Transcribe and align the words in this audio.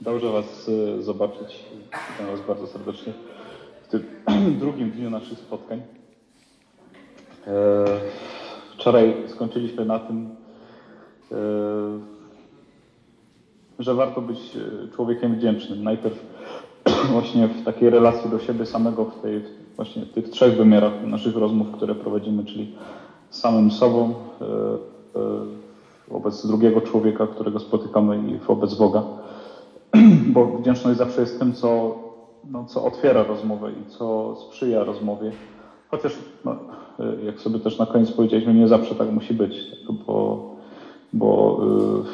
Dobrze 0.00 0.32
Was 0.32 0.68
y, 0.68 1.02
zobaczyć. 1.02 1.64
Witam 1.84 2.36
Was 2.36 2.46
bardzo 2.46 2.66
serdecznie 2.66 3.12
w 3.82 3.88
tym 3.88 4.04
drugim 4.60 4.90
dniu 4.90 5.10
naszych 5.10 5.38
spotkań. 5.38 5.82
E, 7.46 7.84
wczoraj 8.74 9.14
skończyliśmy 9.26 9.84
na 9.84 9.98
tym, 9.98 10.28
e, 11.32 11.36
że 13.78 13.94
warto 13.94 14.20
być 14.20 14.38
e, 14.38 14.88
człowiekiem 14.96 15.34
wdzięcznym. 15.34 15.84
Najpierw 15.84 16.24
właśnie 17.12 17.48
w 17.48 17.64
takiej 17.64 17.90
relacji 17.90 18.30
do 18.30 18.38
siebie 18.38 18.66
samego, 18.66 19.04
w, 19.04 19.22
tej, 19.22 19.44
właśnie 19.76 20.06
tych 20.06 20.28
trzech 20.28 20.56
wymiarach 20.56 20.92
naszych 21.06 21.36
rozmów, 21.36 21.70
które 21.72 21.94
prowadzimy, 21.94 22.44
czyli 22.44 22.76
samym 23.30 23.70
sobą, 23.70 24.14
wobec 26.08 26.46
drugiego 26.46 26.80
człowieka, 26.80 27.26
którego 27.26 27.60
spotykamy 27.60 28.30
i 28.30 28.38
wobec 28.38 28.74
Boga. 28.74 29.19
Bo 30.34 30.46
wdzięczność 30.46 30.98
zawsze 30.98 31.20
jest 31.20 31.38
tym, 31.38 31.52
co, 31.52 31.94
no, 32.50 32.64
co 32.64 32.84
otwiera 32.84 33.24
rozmowę 33.24 33.72
i 33.72 33.84
co 33.84 34.36
sprzyja 34.36 34.84
rozmowie. 34.84 35.32
Chociaż, 35.90 36.18
no, 36.44 36.56
jak 37.24 37.40
sobie 37.40 37.58
też 37.58 37.78
na 37.78 37.86
koniec 37.86 38.10
powiedzieliśmy, 38.10 38.54
nie 38.54 38.68
zawsze 38.68 38.94
tak 38.94 39.10
musi 39.10 39.34
być, 39.34 39.66
bo, 40.06 40.44
bo 41.12 41.60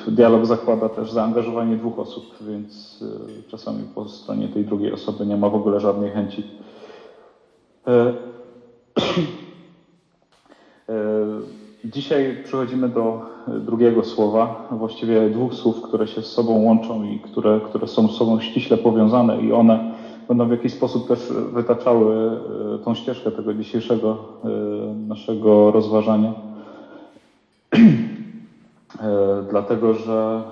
y, 0.09 0.11
dialog 0.11 0.47
zakłada 0.47 0.89
też 0.89 1.13
zaangażowanie 1.13 1.77
dwóch 1.77 1.99
osób, 1.99 2.25
więc 2.41 3.03
y, 3.03 3.51
czasami 3.51 3.85
po 3.95 4.09
stronie 4.09 4.49
tej 4.49 4.65
drugiej 4.65 4.93
osoby 4.93 5.27
nie 5.27 5.37
ma 5.37 5.49
w 5.49 5.55
ogóle 5.55 5.81
żadnej 5.81 6.11
chęci. 6.11 6.43
Dzisiaj 11.93 12.37
przechodzimy 12.45 12.89
do 12.89 13.21
e, 13.49 13.61
drugiego 13.61 14.05
słowa, 14.05 14.69
właściwie 14.71 15.31
dwóch 15.31 15.55
słów, 15.55 15.83
które 15.83 16.07
się 16.07 16.23
z 16.23 16.27
sobą 16.27 16.63
łączą 16.63 17.03
i 17.03 17.19
które, 17.19 17.61
które 17.61 17.87
są 17.87 18.09
z 18.09 18.17
sobą 18.17 18.41
ściśle 18.41 18.77
powiązane 18.77 19.41
i 19.43 19.53
one 19.53 19.79
będą 20.29 20.49
w 20.49 20.51
jakiś 20.51 20.73
sposób 20.73 21.09
też 21.09 21.33
wytaczały 21.53 22.41
e, 22.75 22.79
tą 22.79 22.95
ścieżkę 22.95 23.31
tego 23.31 23.55
dzisiejszego 23.55 24.19
e, 24.45 24.49
naszego 25.09 25.71
rozważania. 25.71 26.33
Dlatego, 29.51 29.95
że 29.95 30.43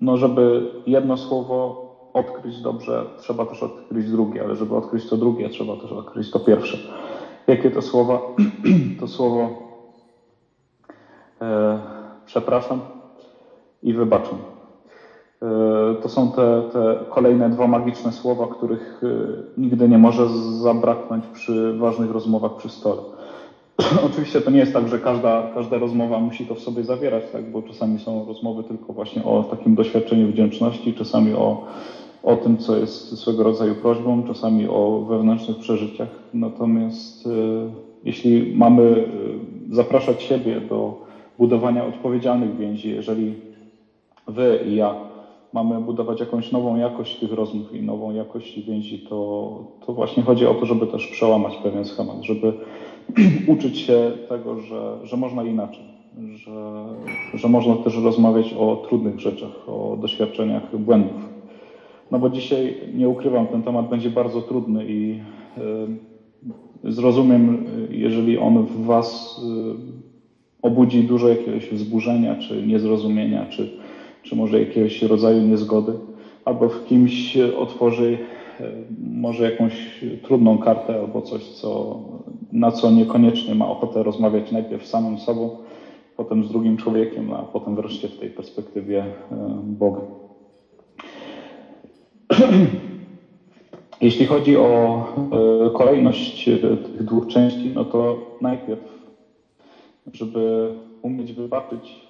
no, 0.00 0.16
żeby 0.16 0.70
jedno 0.86 1.16
słowo 1.16 1.88
odkryć 2.14 2.60
dobrze, 2.60 3.04
trzeba 3.20 3.46
też 3.46 3.62
odkryć 3.62 4.10
drugie, 4.10 4.44
ale 4.44 4.56
żeby 4.56 4.76
odkryć 4.76 5.06
to 5.06 5.16
drugie, 5.16 5.48
trzeba 5.48 5.76
też 5.76 5.92
odkryć 5.92 6.30
to 6.30 6.40
pierwsze. 6.40 6.78
Jakie 7.48 7.70
to 7.70 7.82
słowa? 7.82 8.20
To 9.00 9.06
słowo 9.06 9.50
e, 11.40 11.78
przepraszam 12.26 12.80
i 13.82 13.94
wybaczam. 13.94 14.38
E, 15.42 15.46
to 16.02 16.08
są 16.08 16.32
te, 16.32 16.62
te, 16.72 17.04
kolejne 17.10 17.50
dwa 17.50 17.66
magiczne 17.66 18.12
słowa, 18.12 18.46
których 18.46 19.00
e, 19.02 19.06
nigdy 19.60 19.88
nie 19.88 19.98
może 19.98 20.28
zabraknąć 20.62 21.26
przy 21.26 21.78
ważnych 21.78 22.10
rozmowach 22.10 22.56
przy 22.56 22.68
stole. 22.68 23.02
Oczywiście 24.06 24.40
to 24.40 24.50
nie 24.50 24.58
jest 24.58 24.72
tak, 24.72 24.88
że 24.88 24.98
każda, 24.98 25.50
każda 25.54 25.78
rozmowa 25.78 26.18
musi 26.18 26.46
to 26.46 26.54
w 26.54 26.60
sobie 26.60 26.84
zawierać, 26.84 27.24
tak? 27.32 27.50
bo 27.50 27.62
czasami 27.62 27.98
są 27.98 28.24
rozmowy 28.26 28.64
tylko 28.64 28.92
właśnie 28.92 29.24
o 29.24 29.42
takim 29.42 29.74
doświadczeniu 29.74 30.28
wdzięczności, 30.28 30.94
czasami 30.94 31.34
o 31.34 31.66
o 32.22 32.36
tym, 32.36 32.56
co 32.58 32.76
jest 32.76 33.18
swego 33.18 33.42
rodzaju 33.42 33.74
prośbą, 33.74 34.24
czasami 34.24 34.66
o 34.68 35.04
wewnętrznych 35.08 35.58
przeżyciach. 35.58 36.08
Natomiast 36.34 37.26
e, 37.26 37.30
jeśli 38.04 38.56
mamy 38.56 38.82
e, 39.70 39.74
zapraszać 39.74 40.22
siebie 40.22 40.60
do 40.60 40.94
budowania 41.38 41.86
odpowiedzialnych 41.86 42.56
więzi, 42.56 42.90
jeżeli 42.90 43.34
wy 44.26 44.60
i 44.66 44.74
ja 44.74 44.94
mamy 45.52 45.80
budować 45.80 46.20
jakąś 46.20 46.52
nową 46.52 46.76
jakość 46.76 47.18
tych 47.18 47.32
rozmów 47.32 47.74
i 47.74 47.82
nową 47.82 48.10
jakość 48.12 48.60
więzi, 48.60 48.98
to, 48.98 49.50
to 49.86 49.92
właśnie 49.92 50.22
chodzi 50.22 50.46
o 50.46 50.54
to, 50.54 50.66
żeby 50.66 50.86
też 50.86 51.06
przełamać 51.06 51.56
pewien 51.56 51.84
schemat, 51.84 52.22
żeby 52.22 52.52
uczyć 53.54 53.78
się 53.78 54.12
tego, 54.28 54.60
że, 54.60 54.98
że 55.02 55.16
można 55.16 55.44
inaczej, 55.44 55.84
że, 56.34 56.86
że 57.34 57.48
można 57.48 57.76
też 57.76 57.96
rozmawiać 57.96 58.52
o 58.52 58.76
trudnych 58.76 59.20
rzeczach, 59.20 59.68
o 59.68 59.96
doświadczeniach 59.96 60.76
błędów 60.76 61.27
no 62.10 62.18
bo 62.18 62.30
dzisiaj, 62.30 62.74
nie 62.94 63.08
ukrywam, 63.08 63.46
ten 63.46 63.62
temat 63.62 63.88
będzie 63.88 64.10
bardzo 64.10 64.42
trudny 64.42 64.84
i 64.88 65.20
y, 66.84 66.92
zrozumiem, 66.92 67.64
jeżeli 67.90 68.38
on 68.38 68.66
w 68.66 68.84
Was 68.84 69.40
y, 69.44 70.62
obudzi 70.62 71.04
dużo 71.04 71.28
jakiegoś 71.28 71.70
wzburzenia, 71.70 72.36
czy 72.36 72.66
niezrozumienia, 72.66 73.46
czy, 73.46 73.78
czy 74.22 74.36
może 74.36 74.60
jakiegoś 74.60 75.02
rodzaju 75.02 75.42
niezgody, 75.42 75.92
albo 76.44 76.68
w 76.68 76.84
kimś 76.84 77.36
otworzy 77.36 78.18
y, 78.60 78.64
może 79.12 79.50
jakąś 79.50 80.04
trudną 80.22 80.58
kartę 80.58 81.00
albo 81.00 81.22
coś, 81.22 81.44
co, 81.44 82.00
na 82.52 82.70
co 82.70 82.90
niekoniecznie 82.90 83.54
ma 83.54 83.68
ochotę 83.68 84.02
rozmawiać 84.02 84.52
najpierw 84.52 84.86
samym 84.86 85.18
sobą, 85.18 85.56
potem 86.16 86.44
z 86.44 86.48
drugim 86.48 86.76
człowiekiem, 86.76 87.32
a 87.32 87.42
potem 87.42 87.76
wreszcie 87.76 88.08
w 88.08 88.18
tej 88.18 88.30
perspektywie 88.30 89.04
Boga. 89.62 90.27
Jeśli 94.00 94.26
chodzi 94.26 94.56
o 94.56 95.04
e, 95.66 95.70
kolejność 95.70 96.48
e, 96.48 96.58
tych 96.76 97.04
dwóch 97.04 97.26
części, 97.26 97.70
no 97.74 97.84
to 97.84 98.16
najpierw, 98.40 98.80
żeby 100.12 100.74
umieć 101.02 101.32
wybaczyć, 101.32 102.08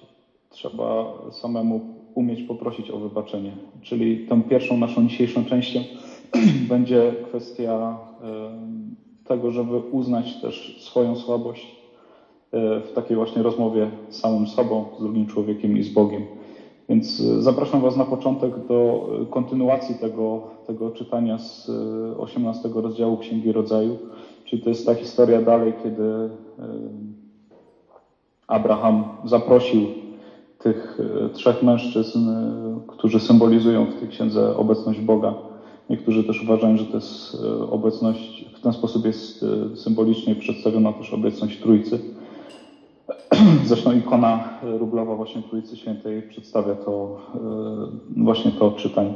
trzeba 0.49 1.13
samemu 1.31 1.81
umieć 2.15 2.43
poprosić 2.43 2.91
o 2.91 2.97
wybaczenie. 2.97 3.51
Czyli 3.81 4.27
tą 4.27 4.43
pierwszą 4.43 4.77
naszą 4.77 5.07
dzisiejszą 5.07 5.45
częścią 5.45 5.79
będzie 6.69 7.15
kwestia 7.29 7.97
e, 8.21 8.51
tego, 9.23 9.51
żeby 9.51 9.77
uznać 9.77 10.41
też 10.41 10.75
swoją 10.79 11.15
słabość 11.15 11.79
w 12.53 12.91
takiej 12.95 13.17
właśnie 13.17 13.43
rozmowie 13.43 13.89
z 14.09 14.19
samym 14.19 14.47
sobą, 14.47 14.85
z 14.99 15.01
drugim 15.01 15.25
człowiekiem 15.25 15.77
i 15.77 15.83
z 15.83 15.89
Bogiem. 15.89 16.25
Więc 16.89 17.19
e, 17.19 17.41
zapraszam 17.41 17.81
Was 17.81 17.97
na 17.97 18.05
początek 18.05 18.67
do 18.67 19.09
e, 19.21 19.25
kontynuacji 19.25 19.95
tego, 19.95 20.41
tego 20.67 20.91
czytania 20.91 21.37
z 21.39 21.69
18 22.17 22.69
e, 22.69 22.81
rozdziału 22.81 23.17
Księgi 23.17 23.51
Rodzaju. 23.51 23.97
Czyli 24.45 24.61
to 24.61 24.69
jest 24.69 24.85
ta 24.85 24.95
historia 24.95 25.41
dalej, 25.41 25.73
kiedy 25.83 26.03
Abraham 28.47 29.03
zaprosił 29.25 29.87
tych 30.59 30.97
trzech 31.33 31.63
mężczyzn, 31.63 32.19
którzy 32.87 33.19
symbolizują 33.19 33.85
w 33.85 33.99
tej 33.99 34.07
księdze 34.07 34.57
obecność 34.57 34.99
Boga. 34.99 35.33
Niektórzy 35.89 36.23
też 36.23 36.43
uważają, 36.43 36.77
że 36.77 36.85
to 36.85 36.97
jest 36.97 37.37
obecność, 37.71 38.45
w 38.53 38.59
ten 38.59 38.73
sposób 38.73 39.05
jest 39.05 39.45
symbolicznie 39.75 40.35
przedstawiona 40.35 40.93
też 40.93 41.13
obecność 41.13 41.59
Trójcy. 41.59 41.99
Zresztą 43.63 43.91
ikona 43.91 44.39
rublowa 44.61 45.15
właśnie 45.15 45.43
Trójcy 45.43 45.77
Świętej 45.77 46.23
przedstawia 46.23 46.75
to 46.75 47.17
e, 47.35 48.23
właśnie 48.23 48.51
to 48.51 48.67
odczytanie. 48.67 49.13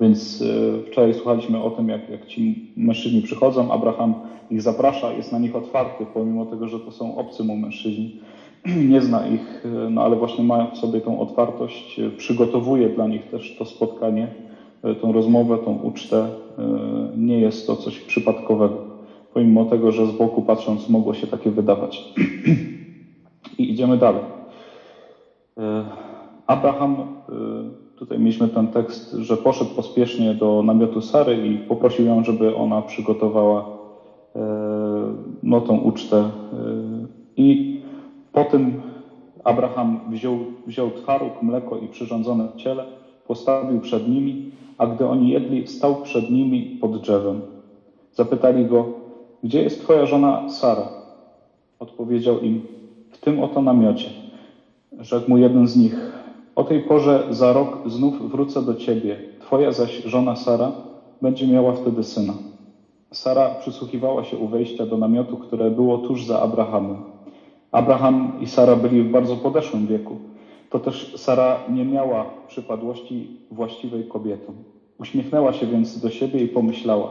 Więc 0.00 0.42
e, 0.42 0.82
wczoraj 0.82 1.14
słuchaliśmy 1.14 1.62
o 1.62 1.70
tym, 1.70 1.88
jak, 1.88 2.08
jak 2.08 2.26
ci 2.26 2.56
mężczyźni 2.76 3.22
przychodzą, 3.22 3.70
Abraham 3.70 4.14
ich 4.50 4.62
zaprasza, 4.62 5.12
jest 5.12 5.32
na 5.32 5.38
nich 5.38 5.56
otwarty, 5.56 6.06
pomimo 6.06 6.46
tego, 6.46 6.68
że 6.68 6.80
to 6.80 6.90
są 6.90 7.16
obcy 7.16 7.44
mu 7.44 7.56
mężczyźni. 7.56 8.10
Nie 8.92 9.02
zna 9.02 9.26
ich, 9.26 9.62
e, 9.66 9.90
no 9.90 10.02
ale 10.02 10.16
właśnie 10.16 10.44
ma 10.44 10.66
w 10.66 10.78
sobie 10.78 11.00
tą 11.00 11.20
otwartość, 11.20 12.00
przygotowuje 12.16 12.90
dla 12.90 13.06
nich 13.06 13.26
też 13.26 13.54
to 13.54 13.64
spotkanie, 13.64 14.30
tą 15.00 15.12
rozmowę, 15.12 15.58
tą 15.58 15.74
ucztę. 15.74 16.30
Nie 17.16 17.40
jest 17.40 17.66
to 17.66 17.76
coś 17.76 18.00
przypadkowego, 18.00 18.84
pomimo 19.34 19.64
tego, 19.64 19.92
że 19.92 20.06
z 20.06 20.12
boku 20.12 20.42
patrząc 20.42 20.88
mogło 20.88 21.14
się 21.14 21.26
takie 21.26 21.50
wydawać. 21.50 22.04
I 23.58 23.70
idziemy 23.70 23.96
dalej. 23.96 24.22
E, 25.58 25.84
Abraham, 26.46 26.92
e, 26.94 27.06
tutaj 27.98 28.18
mieliśmy 28.18 28.48
ten 28.48 28.66
tekst, 28.66 29.12
że 29.12 29.36
poszedł 29.36 29.70
pospiesznie 29.74 30.34
do 30.34 30.62
namiotu 30.62 31.00
Sary 31.00 31.46
i 31.46 31.58
poprosił 31.58 32.06
ją, 32.06 32.24
żeby 32.24 32.56
ona 32.56 32.82
przygotowała 32.82 33.60
e, 34.36 34.40
no, 35.42 35.60
tą 35.60 35.78
ucztę. 35.78 36.30
I 37.36 37.80
po 38.32 38.44
tym 38.44 38.82
Abraham 39.44 40.00
wziął, 40.10 40.38
wziął 40.66 40.90
twaróg, 40.90 41.42
mleko 41.42 41.78
i 41.78 41.88
przyrządzone 41.88 42.48
ciele, 42.56 42.84
postawił 43.26 43.80
przed 43.80 44.08
nimi, 44.08 44.50
a 44.78 44.86
gdy 44.86 45.06
oni 45.06 45.28
jedli, 45.28 45.66
stał 45.66 46.02
przed 46.02 46.30
nimi 46.30 46.78
pod 46.80 47.00
drzewem. 47.00 47.40
Zapytali 48.12 48.66
go, 48.66 48.86
gdzie 49.42 49.62
jest 49.62 49.80
twoja 49.80 50.06
żona 50.06 50.48
Sara? 50.48 50.88
Odpowiedział 51.78 52.40
im, 52.40 52.62
tym 53.26 53.44
oto 53.44 53.62
namiocie. 53.62 54.10
Rzekł 55.00 55.30
mu 55.30 55.38
jeden 55.38 55.66
z 55.68 55.76
nich, 55.76 56.12
o 56.56 56.64
tej 56.64 56.80
porze 56.80 57.26
za 57.30 57.52
rok 57.52 57.78
znów 57.86 58.30
wrócę 58.30 58.62
do 58.62 58.74
ciebie, 58.74 59.18
twoja 59.40 59.72
zaś 59.72 60.02
żona 60.04 60.36
Sara 60.36 60.72
będzie 61.22 61.46
miała 61.46 61.72
wtedy 61.72 62.02
syna. 62.02 62.32
Sara 63.12 63.50
przysłuchiwała 63.50 64.24
się 64.24 64.36
u 64.36 64.48
wejścia 64.48 64.86
do 64.86 64.96
namiotu, 64.96 65.36
które 65.36 65.70
było 65.70 65.98
tuż 65.98 66.24
za 66.24 66.40
Abrahamem. 66.40 66.96
Abraham 67.72 68.32
i 68.40 68.46
Sara 68.46 68.76
byli 68.76 69.02
w 69.02 69.10
bardzo 69.10 69.36
podeszłym 69.36 69.86
wieku. 69.86 70.16
to 70.70 70.78
też 70.78 71.12
Sara 71.16 71.60
nie 71.68 71.84
miała 71.84 72.26
przypadłości 72.46 73.28
właściwej 73.50 74.04
kobietą. 74.04 74.52
Uśmiechnęła 74.98 75.52
się 75.52 75.66
więc 75.66 75.98
do 75.98 76.10
siebie 76.10 76.40
i 76.40 76.48
pomyślała: 76.48 77.10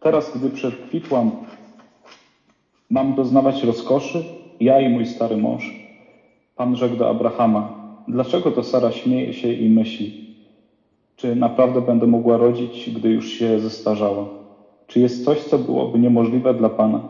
Teraz, 0.00 0.38
gdy 0.38 0.50
przekwitłam, 0.50 1.30
mam 2.90 3.14
doznawać 3.14 3.62
rozkoszy, 3.62 4.41
ja 4.64 4.80
i 4.80 4.88
mój 4.88 5.06
stary 5.06 5.36
mąż. 5.36 5.74
Pan 6.56 6.76
rzekł 6.76 6.96
do 6.96 7.08
Abrahama: 7.08 7.82
Dlaczego 8.08 8.52
to 8.52 8.62
Sara 8.62 8.90
śmieje 8.90 9.32
się 9.32 9.52
i 9.52 9.68
myśli? 9.70 10.22
Czy 11.16 11.36
naprawdę 11.36 11.80
będę 11.80 12.06
mogła 12.06 12.36
rodzić, 12.36 12.90
gdy 12.90 13.08
już 13.10 13.28
się 13.28 13.58
zestarzała? 13.58 14.26
Czy 14.86 15.00
jest 15.00 15.24
coś, 15.24 15.44
co 15.44 15.58
byłoby 15.58 15.98
niemożliwe 15.98 16.54
dla 16.54 16.68
Pana? 16.68 17.00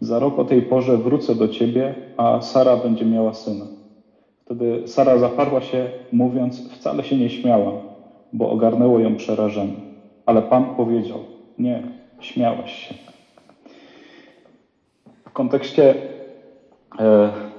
Za 0.00 0.18
rok 0.18 0.38
o 0.38 0.44
tej 0.44 0.62
porze 0.62 0.98
wrócę 0.98 1.34
do 1.34 1.48
ciebie, 1.48 1.94
a 2.16 2.40
Sara 2.40 2.76
będzie 2.76 3.04
miała 3.04 3.32
syna. 3.32 3.66
Wtedy 4.44 4.82
Sara 4.86 5.18
zaparła 5.18 5.60
się, 5.60 5.90
mówiąc, 6.12 6.68
wcale 6.68 7.04
się 7.04 7.16
nie 7.16 7.30
śmiała, 7.30 7.72
bo 8.32 8.50
ogarnęło 8.50 8.98
ją 8.98 9.16
przerażenie. 9.16 9.80
Ale 10.26 10.42
Pan 10.42 10.66
powiedział, 10.76 11.18
nie, 11.58 11.82
śmiałaś 12.20 12.72
się. 12.72 12.94
W 15.24 15.32
kontekście 15.32 15.94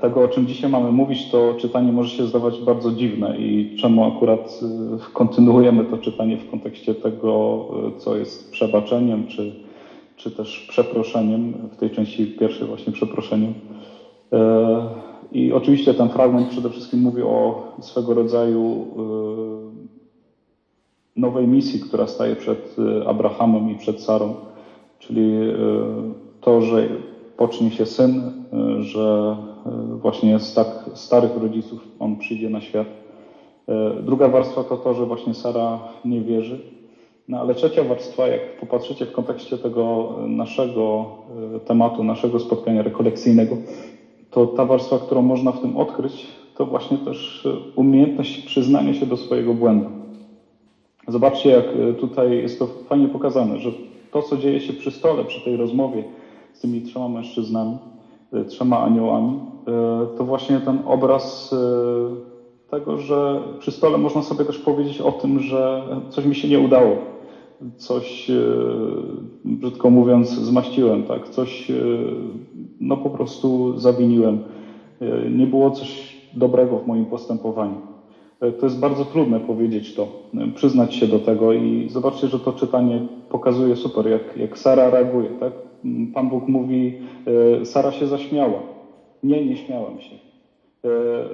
tego, 0.02 0.24
o 0.24 0.28
czym 0.28 0.48
dzisiaj 0.48 0.70
mamy 0.70 0.92
mówić, 0.92 1.32
to 1.32 1.54
czytanie 1.58 1.92
może 1.92 2.10
się 2.10 2.26
zdawać 2.26 2.62
bardzo 2.62 2.92
dziwne 2.92 3.38
i 3.38 3.76
czemu 3.78 4.06
akurat 4.06 4.60
e, 4.62 5.12
kontynuujemy 5.14 5.86
to 5.86 5.98
czytanie 5.98 6.38
w 6.38 6.52
kontekście 6.52 6.96
tego, 6.96 7.66
e, 7.88 8.00
co 8.00 8.16
jest 8.16 8.52
przebaczeniem, 8.52 9.28
czy, 9.28 9.56
czy 10.16 10.32
też 10.32 10.66
przeproszeniem, 10.70 11.70
w 11.72 11.76
tej 11.76 11.92
części 11.92 12.28
pierwszej 12.28 12.68
właśnie 12.68 12.94
przeproszeniem. 12.94 13.54
I 15.32 15.54
oczywiście 15.54 15.94
ten 15.94 16.10
fragment 16.10 16.48
przede 16.48 16.70
wszystkim 16.70 17.00
mówi 17.00 17.22
o 17.22 17.64
swego 17.82 18.14
rodzaju 18.14 18.88
nowej 21.16 21.48
misji, 21.48 21.80
która 21.80 22.08
staje 22.08 22.36
przed 22.36 22.76
Abrahamem 23.06 23.70
i 23.70 23.76
przed 23.76 24.02
Sarą, 24.02 24.36
czyli 25.00 25.32
to, 26.42 26.62
że 26.62 26.90
pocznie 27.40 27.72
się 27.72 27.86
syn, 27.86 28.32
że 28.80 29.38
właśnie 30.02 30.40
z 30.40 30.54
tak 30.54 30.68
starych 30.94 31.38
rodziców 31.38 31.88
on 32.00 32.16
przyjdzie 32.16 32.50
na 32.50 32.62
świat. 32.62 32.88
Druga 34.04 34.30
warstwa 34.30 34.64
to 34.64 34.78
to, 34.78 34.94
że 34.94 35.06
właśnie 35.06 35.34
Sara 35.34 35.80
nie 36.06 36.22
wierzy. 36.22 36.60
No 37.28 37.40
ale 37.40 37.56
trzecia 37.56 37.84
warstwa, 37.84 38.28
jak 38.28 38.60
popatrzycie 38.60 39.06
w 39.06 39.12
kontekście 39.12 39.58
tego 39.58 40.16
naszego 40.28 41.06
tematu, 41.66 42.04
naszego 42.04 42.40
spotkania 42.40 42.82
rekolekcyjnego, 42.82 43.58
to 44.32 44.46
ta 44.46 44.66
warstwa, 44.66 45.00
którą 45.00 45.22
można 45.22 45.52
w 45.52 45.62
tym 45.62 45.78
odkryć, 45.78 46.28
to 46.58 46.66
właśnie 46.66 46.98
też 46.98 47.48
umiejętność 47.76 48.46
przyznania 48.46 48.94
się 48.94 49.06
do 49.06 49.18
swojego 49.18 49.54
błędu. 49.54 49.90
Zobaczcie, 51.08 51.50
jak 51.50 51.66
tutaj 52.00 52.38
jest 52.38 52.60
to 52.60 52.68
fajnie 52.68 53.08
pokazane, 53.08 53.60
że 53.60 53.72
to, 54.12 54.22
co 54.22 54.38
dzieje 54.38 54.60
się 54.60 54.74
przy 54.74 54.92
stole, 54.92 55.24
przy 55.24 55.42
tej 55.42 55.58
rozmowie 55.58 56.04
z 56.60 56.62
tymi 56.62 56.82
trzema 56.82 57.08
mężczyznami, 57.10 57.78
trzema 58.48 58.80
aniołami, 58.80 59.40
to 60.18 60.26
właśnie 60.26 60.60
ten 60.60 60.80
obraz 60.86 61.56
tego, 62.70 62.98
że 62.98 63.42
przy 63.60 63.72
stole 63.72 63.98
można 63.98 64.22
sobie 64.22 64.46
też 64.46 64.58
powiedzieć 64.58 65.02
o 65.02 65.12
tym, 65.12 65.40
że 65.40 65.84
coś 66.10 66.26
mi 66.26 66.36
się 66.36 66.48
nie 66.48 66.60
udało, 66.60 66.98
coś, 67.78 68.32
brzydko 69.46 69.90
mówiąc, 69.90 70.30
zmaściłem, 70.30 71.04
tak? 71.04 71.30
coś 71.30 71.72
no 72.80 72.98
po 72.98 73.10
prostu 73.10 73.78
zawiniłem. 73.78 74.40
Nie 75.32 75.48
było 75.48 75.72
coś 75.72 76.18
dobrego 76.34 76.78
w 76.78 76.88
moim 76.88 77.06
postępowaniu. 77.06 77.82
To 78.60 78.66
jest 78.66 78.80
bardzo 78.80 79.06
trudne 79.06 79.40
powiedzieć 79.40 79.94
to, 79.94 80.08
przyznać 80.56 80.96
się 80.96 81.08
do 81.08 81.20
tego 81.20 81.54
i 81.54 81.90
zobaczcie, 81.90 82.28
że 82.28 82.40
to 82.40 82.54
czytanie 82.54 83.08
pokazuje 83.30 83.76
super, 83.76 84.08
jak, 84.08 84.38
jak 84.38 84.58
Sara 84.58 84.90
reaguje. 84.90 85.30
Tak? 85.30 85.69
Pan 86.14 86.30
Bóg 86.30 86.48
mówi, 86.48 86.94
Sara 87.64 87.92
się 87.92 88.08
zaśmiała. 88.08 88.64
Nie, 89.24 89.46
nie 89.46 89.56
śmiałem 89.56 90.00
się. 90.00 90.16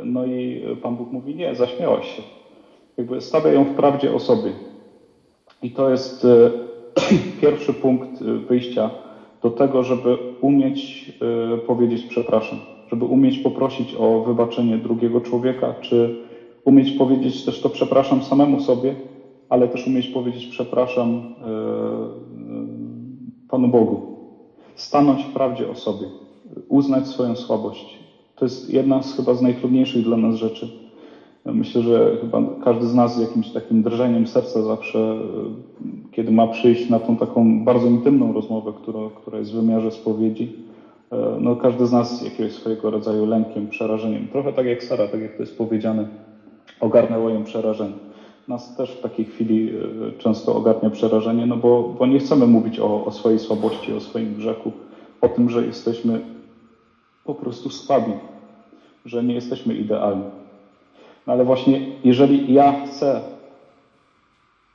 No 0.06 0.26
i 0.26 0.62
Pan 0.82 0.96
Bóg 0.96 1.12
mówi, 1.12 1.36
nie, 1.36 1.56
zaśmiałaś 1.56 2.08
się. 2.16 2.24
Jakby 2.98 3.22
stawia 3.22 3.52
ją 3.52 3.66
w 3.66 3.76
prawdzie 3.76 4.14
o 4.14 4.20
sobie. 4.20 4.54
I 5.64 5.72
to 5.72 5.90
jest 5.90 6.28
pierwszy 7.42 7.74
punkt 7.74 8.24
wyjścia 8.24 8.92
do 9.42 9.52
tego, 9.52 9.84
żeby 9.84 10.18
umieć 10.42 11.12
powiedzieć 11.68 12.06
przepraszam, 12.06 12.60
żeby 12.88 13.06
umieć 13.06 13.40
poprosić 13.40 13.96
o 13.96 14.22
wybaczenie 14.22 14.78
drugiego 14.78 15.22
człowieka, 15.22 15.74
czy 15.82 16.12
umieć 16.66 16.92
powiedzieć 16.92 17.44
też 17.44 17.62
to 17.62 17.70
przepraszam 17.70 18.22
samemu 18.22 18.60
sobie, 18.60 18.96
ale 19.50 19.68
też 19.68 19.88
umieć 19.88 20.08
powiedzieć 20.08 20.48
przepraszam 20.48 21.26
Panu 23.50 23.68
Bogu. 23.68 24.15
Stanąć 24.76 25.24
w 25.24 25.34
prawdzie 25.34 25.70
o 25.70 25.76
sobie, 25.76 26.08
uznać 26.70 27.08
swoją 27.08 27.36
słabość. 27.36 28.00
To 28.36 28.46
jest 28.46 28.74
jedna 28.74 29.02
z 29.02 29.16
chyba 29.16 29.34
z 29.34 29.42
najtrudniejszych 29.42 30.04
dla 30.04 30.18
nas 30.18 30.36
rzeczy. 30.36 30.70
Myślę, 31.46 31.82
że 31.82 32.18
chyba 32.22 32.42
każdy 32.64 32.88
z 32.88 32.96
nas 32.96 33.16
z 33.16 33.20
jakimś 33.20 33.52
takim 33.52 33.84
drżeniem 33.84 34.28
serca 34.28 34.64
zawsze, 34.64 35.18
kiedy 36.12 36.32
ma 36.32 36.48
przyjść 36.48 36.90
na 36.90 37.00
tą 37.00 37.18
taką 37.18 37.64
bardzo 37.66 37.88
intymną 37.88 38.34
rozmowę, 38.34 38.74
która, 38.82 39.00
która 39.16 39.40
jest 39.40 39.52
w 39.52 39.56
wymiarze 39.56 39.92
spowiedzi, 39.92 40.54
no 41.40 41.56
każdy 41.56 41.86
z 41.86 41.92
nas 41.92 42.22
jakiegoś 42.22 42.52
swojego 42.52 42.90
rodzaju 42.90 43.26
lękiem, 43.26 43.68
przerażeniem. 43.68 44.28
Trochę 44.28 44.54
tak 44.54 44.66
jak 44.66 44.84
Sara, 44.84 45.08
tak 45.08 45.22
jak 45.22 45.36
to 45.36 45.44
jest 45.44 45.58
powiedziane, 45.58 46.06
ogarnęło 46.80 47.30
ją 47.30 47.44
przerażenie. 47.44 47.94
Nas 48.48 48.76
też 48.76 48.92
w 48.92 49.02
takiej 49.02 49.26
chwili 49.26 49.72
często 50.18 50.56
ogarnia 50.56 50.90
przerażenie, 50.90 51.46
no 51.46 51.58
bo, 51.58 51.84
bo 52.00 52.06
nie 52.06 52.20
chcemy 52.20 52.48
mówić 52.48 52.80
o, 52.80 53.06
o 53.06 53.12
swojej 53.12 53.40
słabości, 53.40 53.94
o 53.94 54.00
swoim 54.00 54.36
grzechu, 54.36 54.72
o 55.22 55.28
tym, 55.28 55.50
że 55.50 55.66
jesteśmy 55.66 56.22
po 57.24 57.36
prostu 57.36 57.70
słabi, 57.70 58.14
że 59.06 59.24
nie 59.24 59.34
jesteśmy 59.34 59.74
idealni. 59.74 60.24
No 61.28 61.34
ale 61.34 61.44
właśnie, 61.44 61.82
jeżeli 62.04 62.54
ja 62.54 62.86
chcę 62.86 63.22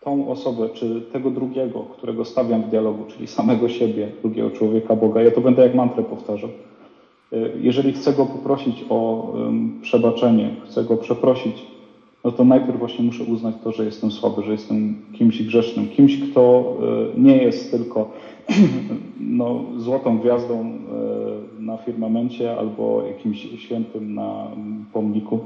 tą 0.01 0.31
osobę, 0.31 0.69
czy 0.69 1.03
tego 1.13 1.31
drugiego, 1.31 1.81
którego 1.81 2.25
stawiam 2.25 2.63
w 2.63 2.69
dialogu, 2.69 3.05
czyli 3.09 3.27
samego 3.27 3.69
siebie, 3.69 4.09
drugiego 4.23 4.51
człowieka, 4.51 4.97
Boga, 4.97 5.23
ja 5.23 5.31
to 5.31 5.41
będę 5.41 5.63
jak 5.63 5.75
mantrę 5.75 6.03
powtarzał. 6.03 6.51
Jeżeli 7.61 7.93
chcę 7.93 8.13
go 8.13 8.27
poprosić 8.27 8.85
o 8.89 9.33
przebaczenie, 9.83 10.51
chcę 10.65 10.85
go 10.85 10.97
przeprosić, 10.97 11.67
no 12.25 12.33
to 12.33 12.45
najpierw 12.45 12.79
właśnie 12.79 13.05
muszę 13.05 13.25
uznać 13.25 13.55
to, 13.65 13.73
że 13.73 13.85
jestem 13.85 14.11
słaby, 14.11 14.43
że 14.43 14.53
jestem 14.53 14.97
kimś 15.12 15.43
grzesznym, 15.43 15.89
kimś, 15.89 16.21
kto 16.31 16.75
nie 17.17 17.37
jest 17.37 17.71
tylko 17.71 18.11
no, 19.21 19.65
złotą 19.77 20.19
gwiazdą 20.19 20.79
na 21.59 21.77
firmamencie 21.77 22.59
albo 22.59 23.03
jakimś 23.03 23.39
świętym 23.39 24.15
na 24.15 24.47
pomniku, 24.93 25.39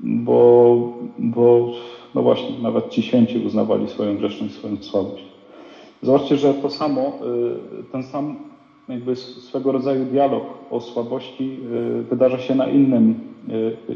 bo, 0.00 0.76
bo 1.18 1.72
no 2.14 2.22
właśnie, 2.22 2.58
nawet 2.62 2.88
ci 2.88 3.02
święci 3.02 3.38
uznawali 3.38 3.88
swoją 3.88 4.16
grzeszność, 4.16 4.54
swoją 4.54 4.76
słabość. 4.76 5.24
Zobaczcie, 6.02 6.36
że 6.36 6.54
to 6.54 6.70
samo, 6.70 7.12
ten 7.92 8.02
sam 8.02 8.36
jakby 8.88 9.16
swego 9.16 9.72
rodzaju 9.72 10.04
dialog 10.04 10.44
o 10.70 10.80
słabości 10.80 11.58
wydarza 12.10 12.38
się 12.38 12.54
na 12.54 12.66
innym, 12.66 13.14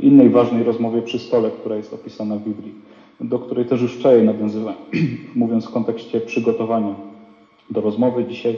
innej 0.02 0.30
ważnej 0.30 0.64
rozmowie 0.64 1.02
przy 1.02 1.18
stole, 1.18 1.50
która 1.50 1.76
jest 1.76 1.94
opisana 1.94 2.36
w 2.36 2.42
Biblii, 2.42 2.74
do 3.20 3.38
której 3.38 3.66
też 3.66 3.82
już 3.82 3.92
wczoraj 3.92 4.24
nawiązywałem, 4.24 4.78
mówiąc 5.34 5.66
w 5.66 5.70
kontekście 5.70 6.20
przygotowania 6.20 6.94
do 7.70 7.80
rozmowy 7.80 8.24
dzisiaj, 8.24 8.56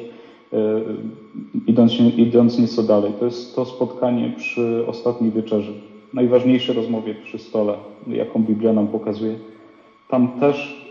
idąc, 1.66 2.00
idąc 2.16 2.58
nieco 2.58 2.82
dalej. 2.82 3.12
To 3.18 3.24
jest 3.24 3.54
to 3.54 3.64
spotkanie 3.64 4.32
przy 4.36 4.84
ostatniej 4.86 5.30
wieczerzy, 5.30 5.72
najważniejszej 6.14 6.74
rozmowie 6.74 7.14
przy 7.14 7.38
stole, 7.38 7.76
jaką 8.06 8.42
Biblia 8.42 8.72
nam 8.72 8.88
pokazuje. 8.88 9.38
Tam 10.08 10.28
też 10.28 10.88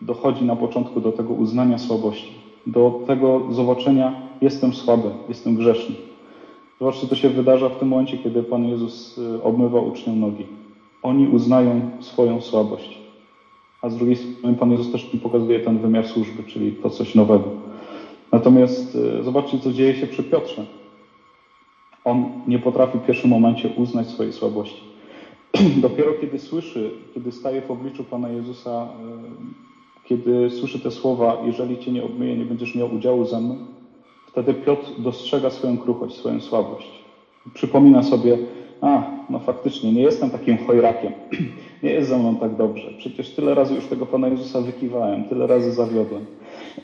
dochodzi 0.00 0.44
na 0.44 0.56
początku 0.56 1.00
do 1.00 1.12
tego 1.12 1.34
uznania 1.34 1.78
słabości, 1.78 2.32
do 2.66 3.02
tego 3.06 3.42
zobaczenia, 3.50 4.27
jestem 4.40 4.74
słaby, 4.74 5.10
jestem 5.28 5.54
grzeszny. 5.56 5.94
Zobaczcie, 6.80 7.06
to 7.06 7.16
się 7.16 7.28
wydarza 7.28 7.68
w 7.68 7.78
tym 7.78 7.88
momencie, 7.88 8.18
kiedy 8.18 8.42
Pan 8.42 8.68
Jezus 8.68 9.20
obmywa 9.42 9.80
uczniom 9.80 10.20
nogi. 10.20 10.46
Oni 11.02 11.28
uznają 11.28 11.90
swoją 12.00 12.40
słabość. 12.40 12.98
A 13.82 13.90
z 13.90 13.96
drugiej 13.96 14.16
strony 14.16 14.56
Pan 14.56 14.70
Jezus 14.70 14.92
też 14.92 15.04
pokazuje 15.22 15.60
ten 15.60 15.78
wymiar 15.78 16.06
służby, 16.06 16.42
czyli 16.42 16.72
to 16.72 16.90
coś 16.90 17.14
nowego. 17.14 17.50
Natomiast 18.32 18.98
zobaczcie, 19.22 19.58
co 19.58 19.72
dzieje 19.72 19.94
się 19.94 20.06
przy 20.06 20.22
Piotrze. 20.22 20.66
On 22.04 22.24
nie 22.46 22.58
potrafi 22.58 22.98
w 22.98 23.06
pierwszym 23.06 23.30
momencie 23.30 23.68
uznać 23.68 24.06
swojej 24.06 24.32
słabości. 24.32 24.82
Dopiero 25.86 26.12
kiedy 26.20 26.38
słyszy, 26.38 26.90
kiedy 27.14 27.32
staje 27.32 27.62
w 27.62 27.70
obliczu 27.70 28.04
Pana 28.04 28.28
Jezusa, 28.28 28.88
kiedy 30.04 30.50
słyszy 30.50 30.78
te 30.78 30.90
słowa, 30.90 31.42
jeżeli 31.46 31.78
Cię 31.78 31.92
nie 31.92 32.04
obmyję, 32.04 32.36
nie 32.36 32.44
będziesz 32.44 32.74
miał 32.74 32.94
udziału 32.94 33.24
ze 33.24 33.40
mną, 33.40 33.56
wtedy 34.28 34.54
Piotr 34.54 34.90
dostrzega 34.98 35.50
swoją 35.50 35.78
kruchość, 35.78 36.16
swoją 36.16 36.40
słabość. 36.40 36.88
Przypomina 37.54 38.02
sobie, 38.02 38.38
a, 38.80 39.02
no 39.30 39.38
faktycznie, 39.38 39.92
nie 39.92 40.02
jestem 40.02 40.30
takim 40.30 40.58
chojrakiem, 40.66 41.12
nie 41.82 41.90
jest 41.90 42.08
ze 42.08 42.18
mną 42.18 42.36
tak 42.36 42.56
dobrze. 42.56 42.90
Przecież 42.98 43.30
tyle 43.30 43.54
razy 43.54 43.74
już 43.74 43.86
tego 43.86 44.06
Pana 44.06 44.28
Jezusa 44.28 44.60
wykiwałem, 44.60 45.24
tyle 45.24 45.46
razy 45.46 45.72
zawiodłem. 45.72 46.26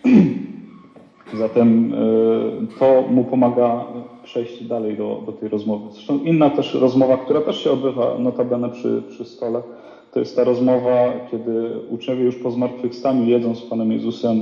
Zatem 1.35 1.95
y, 1.95 2.79
to 2.79 3.05
mu 3.11 3.25
pomaga 3.25 3.85
przejść 4.25 4.65
dalej 4.65 4.97
do, 4.97 5.23
do 5.27 5.33
tej 5.33 5.49
rozmowy. 5.49 5.85
Zresztą 5.93 6.19
inna 6.19 6.51
też 6.51 6.75
rozmowa, 6.75 7.17
która 7.17 7.41
też 7.41 7.65
się 7.65 7.71
odbywa 7.71 8.19
notabene 8.19 8.71
przy, 8.71 9.03
przy 9.09 9.25
stole, 9.25 9.63
to 10.13 10.21
jest 10.21 10.37
ta 10.37 10.45
rozmowa, 10.45 11.13
kiedy 11.31 11.71
uczniowie 11.91 12.25
już 12.25 12.37
po 12.37 12.51
zmartwychwstaniu 12.51 13.25
jedzą 13.25 13.55
z 13.55 13.63
Panem 13.63 13.93
Jezusem 13.93 14.39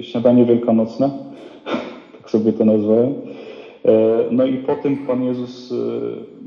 śniadanie 0.00 0.44
wielkanocne, 0.44 1.10
tak 2.26 2.30
sobie 2.30 2.52
to 2.52 2.64
nazwałem. 2.64 3.14
E, 3.84 4.24
no 4.30 4.44
i 4.44 4.58
po 4.58 4.76
tym 4.76 4.96
Pan 5.06 5.24
Jezus 5.24 5.72
e, 5.72 5.76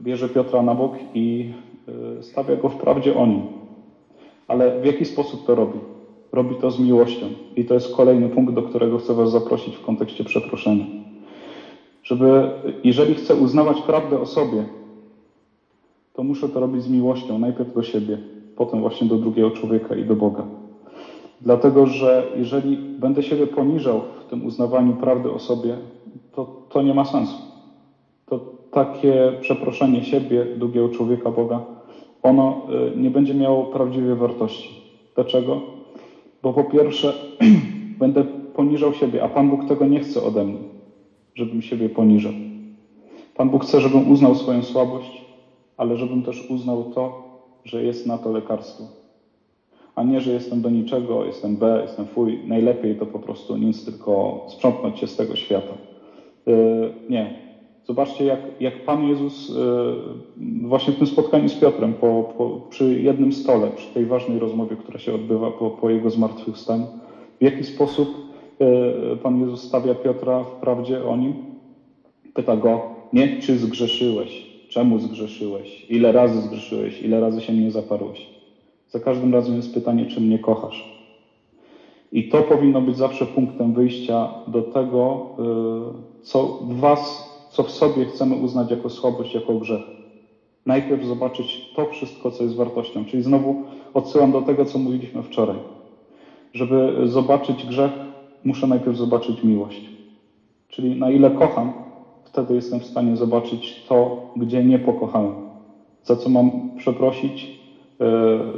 bierze 0.03 0.29
Piotra 0.29 0.61
na 0.61 0.75
bok 0.75 0.93
i 1.13 1.49
e, 2.19 2.23
stawia 2.23 2.55
go 2.55 2.69
w 2.69 2.75
prawdzie 2.75 3.15
o 3.15 3.27
nim. 3.27 3.41
Ale 4.47 4.81
w 4.81 4.85
jaki 4.85 5.05
sposób 5.05 5.45
to 5.45 5.55
robi? 5.55 5.79
Robi 6.31 6.55
to 6.55 6.71
z 6.71 6.79
miłością. 6.79 7.25
I 7.55 7.65
to 7.65 7.73
jest 7.73 7.95
kolejny 7.95 8.29
punkt, 8.29 8.53
do 8.53 8.61
którego 8.61 8.97
chcę 8.97 9.13
Was 9.13 9.31
zaprosić 9.31 9.75
w 9.75 9.81
kontekście 9.81 10.23
przeproszenia. 10.23 10.85
Żeby, 12.03 12.49
jeżeli 12.83 13.15
chcę 13.15 13.35
uznawać 13.35 13.81
prawdę 13.81 14.19
o 14.19 14.25
sobie, 14.25 14.63
to 16.13 16.23
muszę 16.23 16.49
to 16.49 16.59
robić 16.59 16.83
z 16.83 16.89
miłością, 16.89 17.39
najpierw 17.39 17.73
do 17.73 17.83
siebie, 17.83 18.17
potem 18.55 18.79
właśnie 18.81 19.07
do 19.07 19.15
drugiego 19.15 19.51
człowieka 19.51 19.95
i 19.95 20.03
do 20.03 20.15
Boga. 20.15 20.58
Dlatego, 21.41 21.85
że 21.85 22.27
jeżeli 22.35 22.77
będę 22.77 23.23
siebie 23.23 23.47
poniżał 23.47 24.01
w 24.21 24.29
tym 24.29 24.45
uznawaniu 24.45 24.93
prawdy 24.93 25.31
o 25.31 25.39
sobie, 25.39 25.77
to, 26.31 26.45
to 26.69 26.81
nie 26.81 26.93
ma 26.93 27.05
sensu. 27.05 27.37
To 28.25 28.39
takie 28.71 29.33
przeproszenie 29.41 30.03
siebie, 30.03 30.45
drugiego 30.57 30.89
człowieka, 30.89 31.31
Boga, 31.31 31.61
ono 32.23 32.67
y, 32.93 32.97
nie 32.97 33.09
będzie 33.09 33.33
miało 33.33 33.65
prawdziwej 33.65 34.15
wartości. 34.15 34.69
Dlaczego? 35.15 35.61
Bo 36.43 36.53
po 36.53 36.63
pierwsze, 36.63 37.13
będę 37.99 38.23
poniżał 38.55 38.93
siebie, 38.93 39.23
a 39.23 39.27
Pan 39.27 39.49
Bóg 39.49 39.65
tego 39.65 39.85
nie 39.85 39.99
chce 39.99 40.23
ode 40.23 40.43
mnie, 40.43 40.59
żebym 41.35 41.61
siebie 41.61 41.89
poniżał. 41.89 42.33
Pan 43.35 43.49
Bóg 43.49 43.63
chce, 43.63 43.81
żebym 43.81 44.11
uznał 44.11 44.35
swoją 44.35 44.63
słabość, 44.63 45.25
ale 45.77 45.97
żebym 45.97 46.23
też 46.23 46.49
uznał 46.49 46.83
to, 46.83 47.23
że 47.63 47.83
jest 47.83 48.07
na 48.07 48.17
to 48.17 48.31
lekarstwo. 48.31 48.98
A 49.99 50.03
nie, 50.03 50.21
że 50.21 50.31
jestem 50.31 50.61
do 50.61 50.69
niczego, 50.69 51.25
jestem 51.25 51.57
B, 51.57 51.79
jestem 51.81 52.05
fuj. 52.05 52.39
Najlepiej 52.45 52.95
to 52.95 53.05
po 53.05 53.19
prostu 53.19 53.57
nic, 53.57 53.85
tylko 53.85 54.45
sprzątnąć 54.47 54.99
się 54.99 55.07
z 55.07 55.15
tego 55.15 55.35
świata. 55.35 55.73
Yy, 56.45 56.93
nie. 57.09 57.33
Zobaczcie, 57.83 58.25
jak, 58.25 58.39
jak 58.59 58.85
Pan 58.85 59.07
Jezus 59.07 59.49
yy, 60.37 60.67
właśnie 60.67 60.93
w 60.93 60.97
tym 60.97 61.07
spotkaniu 61.07 61.49
z 61.49 61.55
Piotrem, 61.55 61.93
po, 61.93 62.33
po, 62.37 62.61
przy 62.69 63.01
jednym 63.01 63.33
stole, 63.33 63.71
przy 63.75 63.93
tej 63.93 64.05
ważnej 64.05 64.39
rozmowie, 64.39 64.75
która 64.75 64.99
się 64.99 65.13
odbywa 65.13 65.51
po, 65.51 65.69
po 65.69 65.89
Jego 65.89 66.09
zmartwychwstaniu, 66.09 66.87
w 67.39 67.43
jaki 67.43 67.63
sposób 67.63 68.09
yy, 68.59 69.17
Pan 69.23 69.39
Jezus 69.39 69.63
stawia 69.63 69.95
Piotra 69.95 70.43
w 70.43 70.51
prawdzie 70.51 71.05
o 71.05 71.17
nim? 71.17 71.33
Pyta 72.33 72.57
go, 72.57 72.81
nie 73.13 73.39
czy 73.39 73.57
zgrzeszyłeś, 73.57 74.45
czemu 74.69 74.99
zgrzeszyłeś, 74.99 75.85
ile 75.89 76.11
razy 76.11 76.41
zgrzeszyłeś, 76.41 77.01
ile 77.01 77.19
razy 77.19 77.41
się 77.41 77.53
mnie 77.53 77.71
zaparłeś. 77.71 78.38
Za 78.89 78.99
każdym 78.99 79.33
razem 79.33 79.55
jest 79.55 79.73
pytanie, 79.73 80.05
czy 80.05 80.21
mnie 80.21 80.39
kochasz. 80.39 80.99
I 82.11 82.27
to 82.29 82.43
powinno 82.43 82.81
być 82.81 82.97
zawsze 82.97 83.25
punktem 83.25 83.73
wyjścia 83.73 84.29
do 84.47 84.63
tego, 84.63 85.21
y, 85.39 86.21
co 86.21 86.57
w 86.61 86.79
Was, 86.79 87.29
co 87.49 87.63
w 87.63 87.71
sobie 87.71 88.05
chcemy 88.05 88.35
uznać 88.35 88.71
jako 88.71 88.89
słabość, 88.89 89.33
jako 89.33 89.53
grzech. 89.53 89.81
Najpierw 90.65 91.03
zobaczyć 91.03 91.69
to 91.73 91.85
wszystko, 91.85 92.31
co 92.31 92.43
jest 92.43 92.55
wartością. 92.55 93.05
Czyli 93.05 93.23
znowu 93.23 93.55
odsyłam 93.93 94.31
do 94.31 94.41
tego, 94.41 94.65
co 94.65 94.79
mówiliśmy 94.79 95.23
wczoraj. 95.23 95.61
Żeby 96.53 97.07
zobaczyć 97.07 97.65
grzech, 97.65 97.93
muszę 98.43 98.67
najpierw 98.67 98.97
zobaczyć 98.97 99.43
miłość. 99.43 99.91
Czyli 100.67 100.95
na 100.95 101.09
ile 101.11 101.31
kocham, 101.31 101.73
wtedy 102.23 102.53
jestem 102.53 102.79
w 102.79 102.85
stanie 102.85 103.15
zobaczyć 103.15 103.83
to, 103.83 104.17
gdzie 104.35 104.63
nie 104.63 104.79
pokochałem. 104.79 105.41
Za 106.03 106.15
co 106.15 106.29
mam 106.29 106.51
przeprosić, 106.75 107.58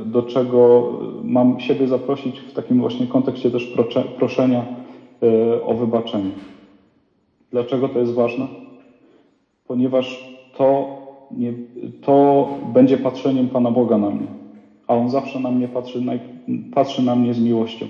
do 0.05 0.23
czego 0.23 0.89
mam 1.23 1.59
siebie 1.59 1.87
zaprosić 1.87 2.39
w 2.39 2.53
takim 2.53 2.79
właśnie 2.79 3.07
kontekście 3.07 3.51
też 3.51 3.73
proszenia 4.19 4.65
e, 5.23 5.65
o 5.65 5.73
wybaczenie. 5.73 6.31
Dlaczego 7.51 7.89
to 7.89 7.99
jest 7.99 8.13
ważne? 8.13 8.47
Ponieważ 9.67 10.35
to, 10.57 10.87
nie, 11.31 11.53
to 12.01 12.47
będzie 12.73 12.97
patrzeniem 12.97 13.47
Pana 13.47 13.71
Boga 13.71 13.97
na 13.97 14.09
mnie, 14.09 14.27
a 14.87 14.95
On 14.95 15.09
zawsze 15.09 15.39
na 15.39 15.51
mnie 15.51 15.67
patrzy, 15.67 16.03
patrzy 16.71 17.01
na 17.01 17.15
mnie 17.15 17.33
z 17.33 17.39
miłością. 17.39 17.85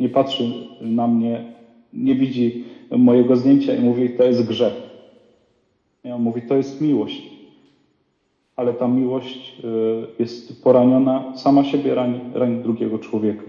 Nie 0.00 0.08
patrzy 0.08 0.52
na 0.80 1.08
mnie, 1.08 1.44
nie 1.92 2.14
widzi 2.14 2.64
mojego 2.90 3.36
zdjęcia 3.36 3.74
i 3.74 3.80
mówi, 3.80 4.10
to 4.10 4.24
jest 4.24 4.48
grzech. 4.48 4.74
I 6.04 6.10
on 6.10 6.22
mówi, 6.22 6.42
to 6.42 6.56
jest 6.56 6.80
miłość. 6.80 7.35
Ale 8.56 8.74
ta 8.74 8.88
miłość 8.88 9.54
y, 9.64 10.22
jest 10.22 10.64
poraniona, 10.64 11.36
sama 11.36 11.64
siebie 11.64 11.94
rani, 11.94 12.20
rani 12.34 12.62
drugiego 12.62 12.98
człowieka. 12.98 13.44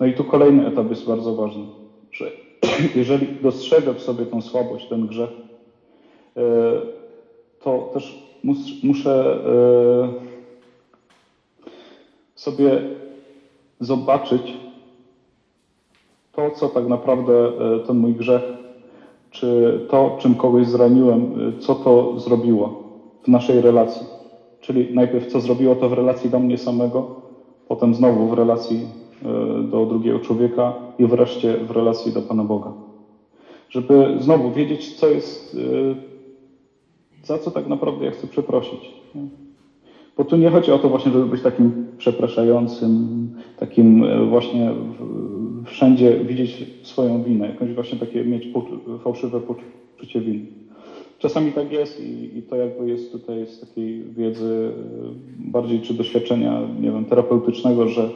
No 0.00 0.06
i 0.06 0.14
tu 0.14 0.24
kolejny 0.24 0.66
etap 0.66 0.90
jest 0.90 1.06
bardzo 1.06 1.34
ważny, 1.34 1.64
że 2.12 2.32
jeżeli 3.00 3.28
dostrzegę 3.42 3.94
w 3.94 4.00
sobie 4.00 4.26
tą 4.26 4.42
słabość, 4.42 4.88
ten 4.88 5.06
grzech, 5.06 5.30
y, 5.30 6.40
to 7.64 7.90
też 7.92 8.38
mus, 8.44 8.82
muszę 8.82 9.38
y, 12.36 12.40
sobie 12.40 12.82
zobaczyć 13.80 14.54
to, 16.32 16.50
co 16.50 16.68
tak 16.68 16.88
naprawdę 16.88 17.52
ten 17.86 17.96
mój 17.96 18.14
grzech 18.14 18.42
czy 19.30 19.80
to, 19.90 20.16
czym 20.20 20.34
kogoś 20.34 20.66
zraniłem, 20.66 21.52
co 21.60 21.74
to 21.74 22.18
zrobiło 22.20 22.83
w 23.24 23.28
naszej 23.28 23.60
relacji. 23.60 24.06
Czyli 24.60 24.88
najpierw 24.94 25.26
co 25.26 25.40
zrobiło 25.40 25.76
to 25.76 25.88
w 25.88 25.92
relacji 25.92 26.30
do 26.30 26.40
mnie 26.40 26.56
samego, 26.58 27.06
potem 27.68 27.94
znowu 27.94 28.28
w 28.28 28.32
relacji 28.32 28.88
y, 29.22 29.62
do 29.62 29.86
drugiego 29.86 30.20
człowieka 30.20 30.74
i 30.98 31.06
wreszcie 31.06 31.56
w 31.56 31.70
relacji 31.70 32.12
do 32.12 32.22
Pana 32.22 32.44
Boga. 32.44 32.74
Żeby 33.68 34.14
znowu 34.18 34.50
wiedzieć, 34.50 34.92
co 34.92 35.08
jest, 35.08 35.54
y, 35.54 35.96
za 37.22 37.38
co 37.38 37.50
tak 37.50 37.66
naprawdę 37.66 38.04
ja 38.04 38.10
chcę 38.10 38.26
przeprosić. 38.26 38.94
Bo 40.16 40.24
tu 40.24 40.36
nie 40.36 40.50
chodzi 40.50 40.72
o 40.72 40.78
to 40.78 40.88
właśnie, 40.88 41.12
żeby 41.12 41.26
być 41.26 41.42
takim 41.42 41.72
przepraszającym, 41.98 43.28
takim 43.56 44.04
właśnie 44.28 44.74
wszędzie 45.64 46.16
widzieć 46.24 46.64
swoją 46.82 47.22
winę, 47.22 47.46
jakąś 47.46 47.72
właśnie 47.74 47.98
takie 47.98 48.24
mieć 48.24 48.48
fałszywe 49.00 49.40
poczucie 49.40 50.20
winy. 50.20 50.46
Czasami 51.24 51.52
tak 51.52 51.72
jest 51.72 52.00
i, 52.00 52.38
i, 52.38 52.42
to 52.42 52.56
jakby 52.56 52.88
jest 52.88 53.12
tutaj 53.12 53.46
z 53.46 53.60
takiej 53.60 54.02
wiedzy 54.02 54.72
e, 55.46 55.50
bardziej 55.52 55.80
czy 55.80 55.94
doświadczenia, 55.94 56.60
nie 56.80 56.90
wiem, 56.90 57.04
terapeutycznego, 57.04 57.88
że 57.88 58.02
e, 58.02 58.10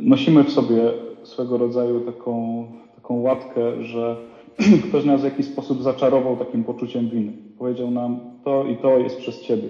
nosimy 0.00 0.44
w 0.44 0.50
sobie 0.50 0.92
swego 1.22 1.58
rodzaju 1.58 2.00
taką, 2.00 2.64
taką 2.96 3.20
łatkę, 3.20 3.82
że 3.82 4.16
ktoś 4.88 5.04
nas 5.04 5.20
w 5.20 5.24
jakiś 5.24 5.46
sposób 5.46 5.82
zaczarował 5.82 6.36
takim 6.36 6.64
poczuciem 6.64 7.08
winy. 7.08 7.32
Powiedział 7.58 7.90
nam, 7.90 8.20
to 8.44 8.66
i 8.66 8.76
to 8.76 8.98
jest 8.98 9.18
przez 9.18 9.40
ciebie. 9.40 9.68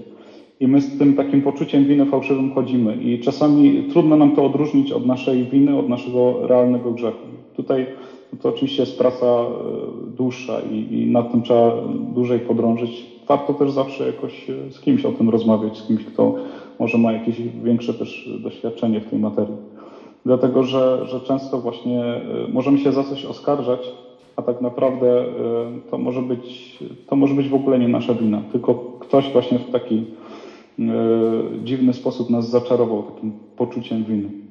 I 0.61 0.69
my 0.69 0.81
z 0.81 0.99
tym 0.99 1.15
takim 1.15 1.43
poczuciem 1.43 1.85
winy 1.85 2.07
fałszywym 2.07 2.55
chodzimy. 2.55 2.97
I 2.97 3.21
czasami 3.21 3.85
trudno 3.93 4.17
nam 4.17 4.37
to 4.37 4.45
odróżnić 4.45 4.93
od 4.93 5.07
naszej 5.07 5.45
winy, 5.45 5.79
od 5.79 5.89
naszego 5.89 6.47
realnego 6.47 6.91
grzechu. 6.91 7.27
Tutaj 7.57 7.87
to 8.43 8.49
oczywiście 8.49 8.83
jest 8.83 8.99
praca 8.99 9.27
e, 9.27 9.47
dłuższa 10.17 10.61
i, 10.61 11.03
i 11.03 11.07
nad 11.07 11.33
tym 11.33 11.43
trzeba 11.43 11.73
dłużej 12.15 12.41
podrążyć. 12.41 13.07
Warto 13.29 13.55
też 13.55 13.71
zawsze 13.71 14.07
jakoś 14.07 14.51
e, 14.51 14.71
z 14.71 14.81
kimś 14.81 15.05
o 15.05 15.13
tym 15.13 15.31
rozmawiać, 15.31 15.79
z 15.79 15.87
kimś, 15.87 16.05
kto 16.05 16.35
może 16.79 16.99
ma 16.99 17.13
jakieś 17.13 17.41
większe 17.41 17.95
też 17.95 18.29
doświadczenie 18.43 19.01
w 19.01 19.11
tej 19.11 19.19
materii. 19.19 19.57
Dlatego, 20.27 20.63
że, 20.63 21.07
że 21.07 21.21
często 21.21 21.61
właśnie 21.61 22.03
e, 22.03 22.23
możemy 22.53 22.79
się 22.79 22.93
za 22.93 23.05
coś 23.05 23.25
oskarżać, 23.25 23.91
a 24.37 24.43
tak 24.43 24.61
naprawdę 24.61 25.25
to 25.91 25.99
może 25.99 26.23
być, 26.23 26.79
to 27.07 27.17
może 27.17 27.35
być 27.35 27.49
w 27.49 27.55
ogóle 27.55 27.79
nie 27.79 27.89
nasza 27.89 28.15
wina, 28.15 28.43
tylko 28.53 28.75
ktoś 28.75 29.33
właśnie 29.33 29.59
w 29.59 29.71
taki 29.71 30.05
dziwny 31.65 31.93
sposób 31.93 32.31
nas 32.31 32.51
zaczarował 32.51 33.03
takim 33.03 33.33
poczuciem 33.57 34.05
winy. 34.05 34.44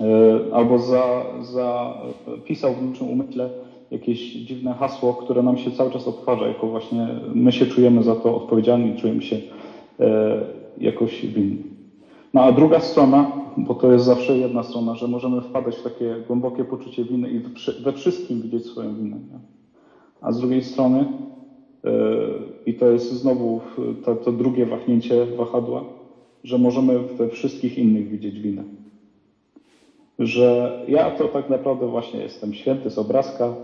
E, 0.00 0.40
albo 0.52 0.78
za, 0.78 1.24
zapisał 1.40 2.74
w 2.74 2.82
naszym 2.82 3.08
umyśle 3.08 3.50
jakieś 3.90 4.32
dziwne 4.32 4.74
hasło, 4.74 5.14
które 5.14 5.42
nam 5.42 5.56
się 5.56 5.70
cały 5.70 5.90
czas 5.90 6.08
odtwarza, 6.08 6.46
jako 6.46 6.68
właśnie 6.68 7.08
my 7.34 7.52
się 7.52 7.66
czujemy 7.66 8.02
za 8.02 8.14
to 8.14 8.34
odpowiedzialni, 8.34 8.94
czujemy 8.94 9.22
się 9.22 9.40
e, 10.00 10.40
jakoś 10.78 11.26
winni. 11.26 11.58
No 12.34 12.42
a 12.42 12.52
druga 12.52 12.80
strona, 12.80 13.26
bo 13.56 13.74
to 13.74 13.92
jest 13.92 14.04
zawsze 14.04 14.38
jedna 14.38 14.62
strona, 14.62 14.94
że 14.94 15.08
możemy 15.08 15.40
wpadać 15.40 15.76
w 15.76 15.82
takie 15.82 16.16
głębokie 16.26 16.64
poczucie 16.64 17.04
winy 17.04 17.30
i 17.30 17.40
we 17.82 17.92
wszystkim 17.92 18.42
widzieć 18.42 18.64
swoją 18.64 18.94
winę. 18.96 19.16
Nie? 19.16 19.38
A 20.20 20.32
z 20.32 20.40
drugiej 20.40 20.62
strony 20.62 21.06
I 22.66 22.74
to 22.74 22.86
jest 22.86 23.12
znowu 23.12 23.60
to, 24.04 24.16
to 24.16 24.32
drugie 24.32 24.66
wahnięcie 24.66 25.26
wahadła, 25.26 25.84
że 26.44 26.58
możemy 26.58 26.98
we 27.00 27.28
wszystkich 27.28 27.78
innych 27.78 28.08
widzieć 28.08 28.40
winę. 28.40 28.64
Że 30.18 30.78
ja 30.88 31.10
to 31.10 31.28
tak 31.28 31.50
naprawdę 31.50 31.86
właśnie 31.86 32.20
jestem 32.20 32.54
święty 32.54 32.90
z 32.90 32.98
obrazka, 32.98 33.54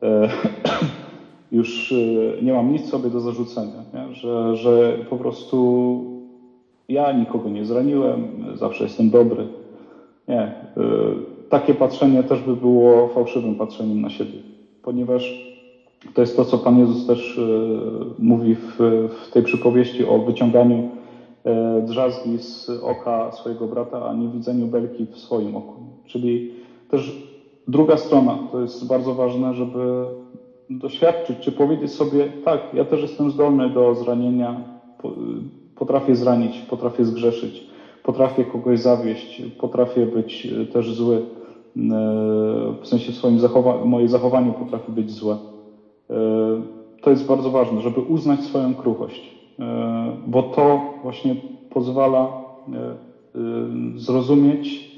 już 1.52 1.94
nie 2.42 2.52
mam 2.52 2.72
nic 2.72 2.88
sobie 2.88 3.10
do 3.10 3.20
zarzucenia, 3.20 3.82
nie? 3.94 4.14
Że, 4.14 4.56
że 4.56 4.98
po 5.10 5.16
prostu 5.16 6.00
ja 6.88 7.12
nikogo 7.12 7.48
nie 7.48 7.64
zraniłem, 7.64 8.44
zawsze 8.54 8.84
jestem 8.84 9.10
dobry. 9.10 9.46
Nie. 10.28 10.54
Takie 11.48 11.74
patrzenie 11.74 12.22
też 12.22 12.40
by 12.40 12.56
było 12.56 13.08
fałszywym 13.08 13.54
patrzeniem 13.54 14.00
na 14.00 14.10
siebie, 14.10 14.38
ponieważ 14.82 15.50
to 16.14 16.20
jest 16.20 16.36
to, 16.36 16.44
co 16.44 16.58
Pan 16.58 16.78
Jezus 16.78 17.06
też 17.06 17.38
e, 17.38 17.42
mówi 18.18 18.54
w, 18.54 18.78
w 19.24 19.30
tej 19.32 19.42
przypowieści 19.42 20.04
o 20.04 20.18
wyciąganiu 20.18 20.88
e, 21.44 21.82
drzazgi 21.82 22.38
z 22.38 22.70
oka 22.82 23.32
swojego 23.32 23.66
brata, 23.66 24.06
a 24.06 24.14
nie 24.14 24.28
widzeniu 24.28 24.66
belki 24.66 25.06
w 25.06 25.18
swoim 25.18 25.56
oku. 25.56 25.74
Czyli 26.10 26.48
też 26.88 27.12
druga 27.68 27.96
strona, 27.96 28.38
to 28.52 28.60
jest 28.60 28.86
bardzo 28.86 29.14
ważne, 29.14 29.54
żeby 29.54 30.06
doświadczyć, 30.70 31.38
czy 31.38 31.52
powiedzieć 31.52 31.92
sobie, 31.92 32.32
tak, 32.44 32.74
ja 32.74 32.84
też 32.84 33.02
jestem 33.02 33.30
zdolny 33.30 33.70
do 33.70 33.94
zranienia, 33.94 34.64
potrafię 35.74 36.14
zranić, 36.14 36.60
potrafię 36.60 37.04
zgrzeszyć, 37.04 37.66
potrafię 38.02 38.44
kogoś 38.44 38.80
zawieść, 38.80 39.42
potrafię 39.58 40.06
być 40.06 40.48
też 40.72 40.92
zły, 40.92 41.16
e, 41.16 41.20
w 42.80 42.86
sensie 42.86 43.12
swoim 43.12 43.38
zachowa 43.38 43.84
moje 43.84 44.08
zachowanie 44.08 44.52
potrafi 44.52 44.92
być 44.92 45.10
złe. 45.10 45.38
To 47.00 47.10
jest 47.10 47.26
bardzo 47.26 47.50
ważne, 47.50 47.80
żeby 47.80 48.00
uznać 48.00 48.40
swoją 48.40 48.74
kruchość, 48.74 49.34
e, 49.58 50.16
bo 50.26 50.42
to 50.42 50.80
właśnie 51.02 51.36
pozwala 51.70 52.20
e, 52.72 52.78
e, 52.78 52.98
zrozumieć 53.96 54.89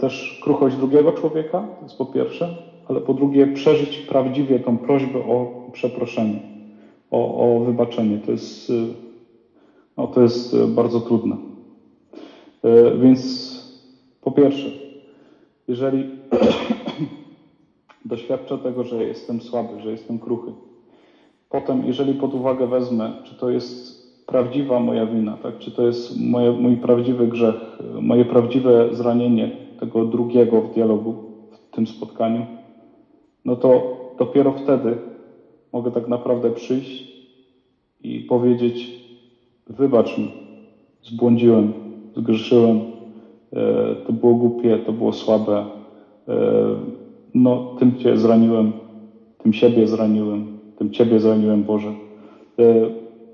też 0.00 0.40
kruchość 0.42 0.76
drugiego 0.76 1.12
człowieka, 1.12 1.68
to 1.78 1.84
jest 1.84 1.98
po 1.98 2.06
pierwsze, 2.06 2.56
ale 2.88 3.00
po 3.00 3.14
drugie 3.14 3.46
przeżyć 3.46 3.98
prawdziwie 3.98 4.60
tą 4.60 4.78
prośbę 4.78 5.18
o 5.18 5.66
przeproszenie, 5.72 6.40
o, 7.10 7.56
o 7.56 7.64
wybaczenie. 7.64 8.18
To 8.18 8.32
jest, 8.32 8.72
no, 9.96 10.06
to 10.06 10.22
jest 10.22 10.56
bardzo 10.66 11.00
trudne. 11.00 11.36
Więc 13.00 13.54
po 14.20 14.30
pierwsze, 14.30 14.70
jeżeli 15.68 16.10
doświadczę 18.04 18.58
tego, 18.58 18.84
że 18.84 19.04
jestem 19.04 19.40
słaby, 19.40 19.80
że 19.80 19.90
jestem 19.90 20.18
kruchy. 20.18 20.52
Potem, 21.50 21.86
jeżeli 21.86 22.14
pod 22.14 22.34
uwagę 22.34 22.66
wezmę, 22.66 23.12
czy 23.24 23.34
to 23.34 23.50
jest 23.50 23.93
prawdziwa 24.26 24.80
moja 24.80 25.06
wina, 25.06 25.36
tak? 25.42 25.58
czy 25.58 25.70
to 25.70 25.86
jest 25.86 26.20
moje, 26.20 26.52
mój 26.52 26.76
prawdziwy 26.76 27.26
grzech, 27.26 27.78
moje 28.00 28.24
prawdziwe 28.24 28.88
zranienie 28.92 29.50
tego 29.80 30.04
drugiego 30.04 30.60
w 30.60 30.74
dialogu, 30.74 31.14
w 31.72 31.76
tym 31.76 31.86
spotkaniu, 31.86 32.46
no 33.44 33.56
to 33.56 33.96
dopiero 34.18 34.52
wtedy 34.52 34.96
mogę 35.72 35.90
tak 35.90 36.08
naprawdę 36.08 36.50
przyjść 36.50 37.14
i 38.02 38.20
powiedzieć: 38.20 39.04
Wybacz 39.66 40.18
mi, 40.18 40.32
zbłądziłem, 41.02 41.72
zgrzeszyłem, 42.16 42.80
e, 43.52 43.94
to 44.06 44.12
było 44.12 44.34
głupie, 44.34 44.78
to 44.78 44.92
było 44.92 45.12
słabe, 45.12 45.64
e, 46.28 46.36
no 47.34 47.76
tym 47.78 47.98
Cię 47.98 48.16
zraniłem, 48.16 48.72
tym 49.42 49.52
siebie 49.52 49.86
zraniłem, 49.86 50.58
tym 50.78 50.90
Ciebie 50.90 51.20
zraniłem, 51.20 51.62
Boże. 51.62 51.92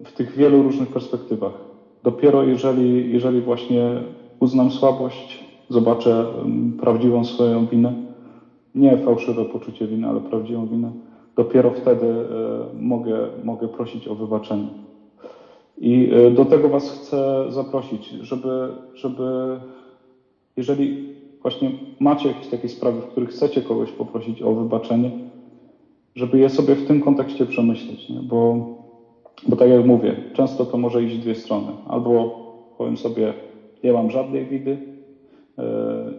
W 0.04 0.12
tych 0.12 0.37
wielu 0.37 0.62
różnych 0.62 0.88
perspektywach. 0.88 1.52
Dopiero 2.02 2.42
jeżeli, 2.42 3.12
jeżeli 3.12 3.40
właśnie 3.40 4.02
uznam 4.40 4.71
słabość, 4.71 5.45
zobaczę 5.69 6.26
prawdziwą 6.80 7.25
swoją 7.25 7.66
winę, 7.66 7.92
nie 8.75 8.99
fałszywe 8.99 9.44
poczucie 9.44 9.87
winy, 9.87 10.09
ale 10.09 10.20
prawdziwą 10.20 10.66
winę, 10.66 10.92
dopiero 11.37 11.70
wtedy 11.70 12.07
e, 12.07 12.24
mogę, 12.81 13.29
mogę 13.44 13.68
prosić 13.68 14.09
o 14.09 14.14
wybaczenie. 14.14 14.68
I 15.79 16.11
e, 16.12 16.31
do 16.31 16.44
tego 16.44 16.68
Was 16.68 16.90
chcę 16.90 17.44
zaprosić, 17.48 18.09
żeby, 18.09 18.68
żeby 18.94 19.22
jeżeli 20.57 21.11
właśnie 21.42 21.72
macie 22.01 22.29
jakieś 22.29 22.48
takie 22.48 22.68
sprawy, 22.68 23.01
w 23.01 23.07
których 23.07 23.29
chcecie 23.29 23.62
kogoś 23.62 23.92
poprosić 23.92 24.42
o 24.42 24.55
wybaczenie, 24.55 25.11
żeby 26.14 26.38
je 26.38 26.48
sobie 26.48 26.77
w 26.77 26.85
tym 26.85 27.01
kontekście 27.01 27.46
przemyśleć, 27.46 28.09
nie? 28.09 28.20
Bo, 28.22 28.57
bo 29.48 29.57
tak 29.57 29.70
jak 29.70 29.87
mówię, 29.87 30.14
często 30.33 30.66
to 30.66 30.76
może 30.79 31.05
iść 31.05 31.18
dwie 31.18 31.35
strony. 31.35 31.72
Albo 31.85 32.31
powiem 32.79 32.96
sobie, 32.96 33.35
nie 33.85 33.92
mam 33.92 34.11
żadnej 34.11 34.46
widy, 34.46 34.79
e, 35.59 35.64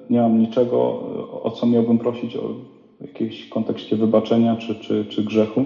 nie 0.10 0.22
mam 0.22 0.40
niczego, 0.40 1.00
o 1.44 1.52
co 1.52 1.68
miałbym 1.68 1.98
prosić 1.98 2.36
o 2.36 2.56
jakimś 3.02 3.50
kontekście 3.50 3.96
wybaczenia 3.96 4.56
czy, 4.56 4.76
czy, 4.76 5.06
czy 5.06 5.24
grzechu. 5.24 5.66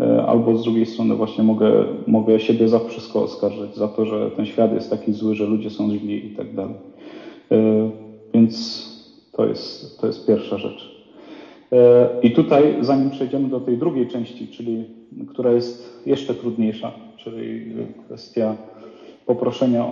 E, 0.00 0.26
albo 0.26 0.56
z 0.56 0.62
drugiej 0.62 0.86
strony 0.86 1.16
właśnie 1.16 1.44
mogę, 1.44 1.86
mogę 2.06 2.40
siebie 2.40 2.68
za 2.68 2.80
wszystko 2.80 3.22
oskarżyć, 3.22 3.74
za 3.74 3.88
to, 3.88 4.06
że 4.06 4.30
ten 4.30 4.46
świat 4.46 4.72
jest 4.72 4.90
taki 4.90 5.12
zły, 5.12 5.34
że 5.34 5.46
ludzie 5.46 5.70
są 5.70 5.90
źli 5.90 6.26
i 6.26 6.30
tak 6.30 6.54
dalej. 6.54 6.76
E, 7.52 7.90
więc 8.34 8.88
to 9.32 9.46
jest, 9.46 9.98
to 9.98 10.06
jest 10.06 10.26
pierwsza 10.26 10.58
rzecz. 10.58 10.93
E, 11.74 12.08
I 12.22 12.30
tutaj, 12.30 12.76
zanim 12.80 13.10
przejdziemy 13.10 13.48
do 13.48 13.60
tej 13.60 13.78
drugiej 13.78 14.06
części, 14.06 14.48
czyli 14.48 14.84
która 15.28 15.52
jest 15.52 16.02
jeszcze 16.06 16.34
trudniejsza, 16.34 16.92
czyli 17.16 17.72
kwestia 18.06 18.56
poproszenia 19.26 19.84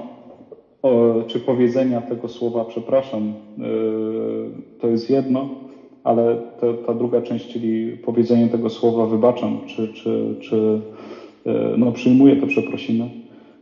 o, 0.82 1.14
czy 1.26 1.40
powiedzenia 1.40 2.00
tego 2.00 2.28
słowa 2.28 2.64
przepraszam, 2.64 3.22
e, 3.58 3.62
to 4.80 4.88
jest 4.88 5.10
jedno, 5.10 5.48
ale 6.04 6.36
te, 6.60 6.74
ta 6.74 6.94
druga 6.94 7.22
część, 7.22 7.52
czyli 7.52 7.96
powiedzenie 7.96 8.48
tego 8.48 8.70
słowa 8.70 9.06
wybaczam, 9.06 9.58
czy, 9.66 9.88
czy, 9.88 10.34
czy 10.40 10.80
e, 11.46 11.74
no, 11.76 11.92
przyjmuję 11.92 12.36
te 12.36 12.46
przeprosiny, 12.46 13.10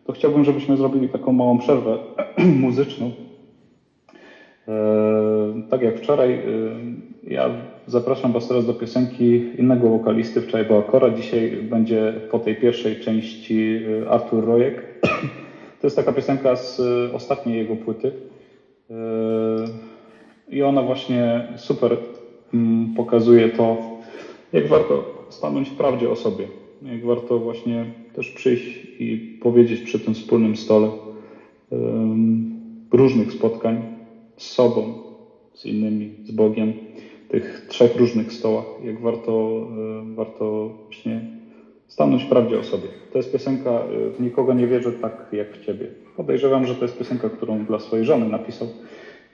to 0.04 0.12
chciałbym, 0.12 0.44
żebyśmy 0.44 0.76
zrobili 0.76 1.09
taką 1.09 1.33
małą 1.33 1.59
przerwę 1.59 1.98
muzyczną. 2.61 3.11
Tak 5.70 5.83
jak 5.83 5.98
wczoraj, 5.98 6.42
ja 7.22 7.50
zapraszam 7.90 8.33
Was 8.33 8.48
teraz 8.48 8.66
do 8.66 8.74
piosenki 8.74 9.42
innego 9.59 9.88
wokalisty. 9.88 10.40
Wczoraj 10.40 10.66
była 10.66 10.83
Kora, 10.83 11.11
dzisiaj 11.11 11.50
będzie 11.62 12.14
po 12.31 12.38
tej 12.38 12.57
pierwszej 12.57 12.96
części 13.00 13.81
e, 14.03 14.11
Artur 14.11 14.44
Rojek. 14.44 14.83
To 15.81 15.87
jest 15.87 15.96
taka 15.96 16.12
piosenka 16.12 16.57
z 16.57 16.81
ostatniej 17.12 17.57
jego 17.57 17.76
płyty. 17.76 18.12
I 20.48 20.62
ona 20.62 20.83
właśnie 20.83 21.48
super 21.57 21.98
mm, 22.55 22.94
pokazuje 22.94 23.48
to, 23.48 23.76
jak 24.53 24.66
warto 24.68 25.05
stanąć 25.29 25.68
w 25.68 25.76
prawdzie 25.76 26.11
o 26.11 26.16
sobie. 26.16 26.48
Jak 26.83 27.05
warto 27.05 27.38
właśnie 27.38 27.87
też 28.12 28.31
przyjść 28.31 28.87
i 28.98 29.38
powiedzieć 29.42 29.81
przy 29.81 29.98
tym 29.98 30.14
wspólnym 30.14 30.57
stole 30.57 30.90
różnych 32.92 33.33
spotkań, 33.33 33.83
z 34.37 34.50
sobą, 34.50 34.92
z 35.55 35.66
innymi, 35.66 36.11
z 36.24 36.31
Bogiem, 36.31 36.72
tych 37.30 37.66
trzech 37.68 37.96
różnych 37.96 38.32
stołach, 38.32 38.64
jak 38.84 39.00
warto, 39.00 39.66
e, 40.10 40.14
warto 40.14 40.70
właśnie 40.84 41.20
stanąć 41.86 42.24
prawdzie 42.24 42.58
o 42.58 42.64
sobie. 42.64 42.88
To 43.12 43.18
jest 43.18 43.32
piosenka 43.32 43.70
e, 43.70 44.10
W 44.10 44.20
nikogo 44.20 44.54
nie 44.54 44.66
wierzę 44.66 44.92
tak 44.92 45.26
jak 45.32 45.56
w 45.56 45.66
Ciebie. 45.66 45.86
Podejrzewam, 46.16 46.66
że 46.66 46.74
to 46.74 46.84
jest 46.84 46.98
piosenka, 46.98 47.30
którą 47.30 47.64
dla 47.64 47.78
swojej 47.78 48.04
żony 48.04 48.28
napisał, 48.28 48.68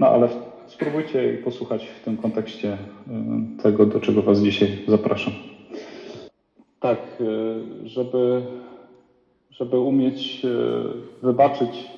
no 0.01 0.09
ale 0.09 0.29
spróbujcie 0.67 1.39
posłuchać 1.45 1.87
w 1.87 2.05
tym 2.05 2.17
kontekście 2.17 2.73
e, 2.73 3.63
tego, 3.63 3.87
do 3.87 4.01
czego 4.01 4.23
Was 4.23 4.41
dzisiaj 4.41 4.69
zapraszam. 4.89 5.33
Tak, 6.81 6.99
żeby, 7.85 8.43
żeby 9.51 9.79
umieć 9.79 10.47
wybaczyć 11.23 11.91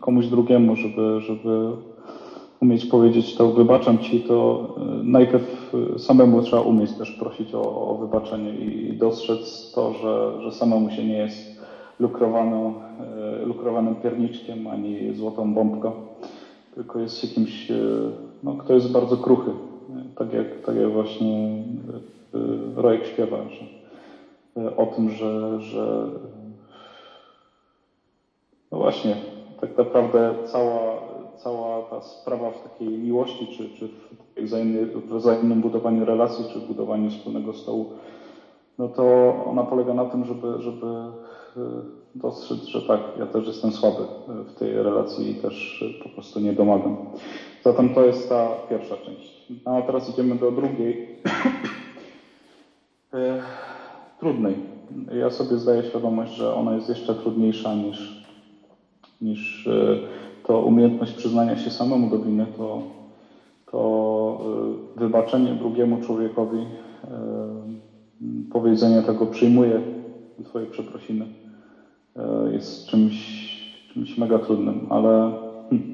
komuś 0.00 0.26
drugiemu, 0.26 0.76
żeby, 0.76 1.20
żeby 1.20 1.72
umieć 2.62 2.84
powiedzieć 2.84 3.34
to 3.34 3.52
wybaczam 3.52 3.98
ci, 3.98 4.20
to 4.20 4.68
e, 4.76 4.80
najpierw 5.04 5.72
e, 5.94 5.98
samemu 5.98 6.42
trzeba 6.42 6.62
umieć 6.62 6.92
też 6.92 7.10
prosić 7.10 7.54
o, 7.54 7.88
o 7.88 7.94
wybaczenie 7.94 8.54
i 8.54 8.96
dostrzec 8.96 9.72
to, 9.74 9.92
że, 9.92 10.42
że 10.42 10.52
samemu 10.52 10.90
się 10.90 11.04
nie 11.04 11.18
jest 11.18 11.60
lukrowaną, 12.00 12.74
e, 13.00 13.46
lukrowanym 13.46 13.94
pierniczkiem 13.94 14.66
ani 14.66 15.14
złotą 15.14 15.54
bombką, 15.54 15.92
tylko 16.74 16.98
jest 16.98 17.18
się 17.20 17.28
kimś, 17.28 17.72
no, 18.42 18.54
kto 18.54 18.74
jest 18.74 18.92
bardzo 18.92 19.16
kruchy. 19.16 19.50
Tak 20.18 20.32
jak, 20.32 20.46
tak 20.66 20.76
jak 20.76 20.92
właśnie 20.92 21.62
Rojek 22.76 23.06
śpiewa, 23.06 23.36
że, 23.48 24.76
o 24.76 24.86
tym, 24.86 25.10
że, 25.10 25.60
że 25.60 26.06
no 28.72 28.78
właśnie, 28.78 29.16
tak 29.60 29.78
naprawdę 29.78 30.34
cała 30.44 31.11
cała 31.44 31.82
ta 31.82 32.00
sprawa 32.00 32.50
w 32.50 32.62
takiej 32.62 32.88
miłości, 32.88 33.46
czy, 33.46 33.70
czy 33.70 33.88
w 35.06 35.14
wzajemnym 35.14 35.60
budowaniu 35.60 36.04
relacji, 36.04 36.44
czy 36.52 36.60
budowaniu 36.60 37.10
wspólnego 37.10 37.52
stołu 37.52 37.86
no 38.78 38.88
to 38.88 39.34
ona 39.46 39.64
polega 39.64 39.94
na 39.94 40.06
tym, 40.06 40.24
żeby, 40.24 40.46
żeby 40.58 40.86
dostrzec, 42.14 42.58
że 42.58 42.82
tak, 42.82 43.00
ja 43.18 43.26
też 43.26 43.46
jestem 43.46 43.70
słaby 43.70 44.02
w 44.46 44.52
tej 44.58 44.72
relacji 44.72 45.30
i 45.30 45.34
też 45.34 45.84
po 46.02 46.08
prostu 46.08 46.40
nie 46.40 46.52
domagam. 46.52 46.96
Zatem 47.62 47.94
to 47.94 48.04
jest 48.04 48.28
ta 48.28 48.48
pierwsza 48.68 48.96
część. 48.96 49.52
A 49.64 49.82
teraz 49.82 50.08
idziemy 50.08 50.34
do 50.34 50.52
drugiej, 50.52 51.18
trudnej. 54.20 54.56
Ja 55.20 55.30
sobie 55.30 55.58
zdaję 55.58 55.84
świadomość, 55.84 56.32
że 56.32 56.54
ona 56.54 56.74
jest 56.74 56.88
jeszcze 56.88 57.14
trudniejsza 57.14 57.74
niż, 57.74 58.22
niż 59.20 59.68
to 60.42 60.60
umiejętność 60.60 61.12
przyznania 61.12 61.56
się 61.56 61.70
samemu 61.70 62.08
do 62.08 62.18
winy, 62.18 62.46
to, 62.56 62.82
to 63.70 64.38
wybaczenie 64.96 65.54
drugiemu 65.54 65.98
człowiekowi, 65.98 66.66
powiedzenie 68.52 69.02
tego 69.02 69.26
przyjmuję 69.26 69.82
Twoje 70.44 70.66
przeprosiny 70.66 71.26
jest 72.52 72.86
czymś, 72.86 73.14
czymś 73.92 74.18
mega 74.18 74.38
trudnym, 74.38 74.86
ale 74.90 75.32
hmm. 75.70 75.88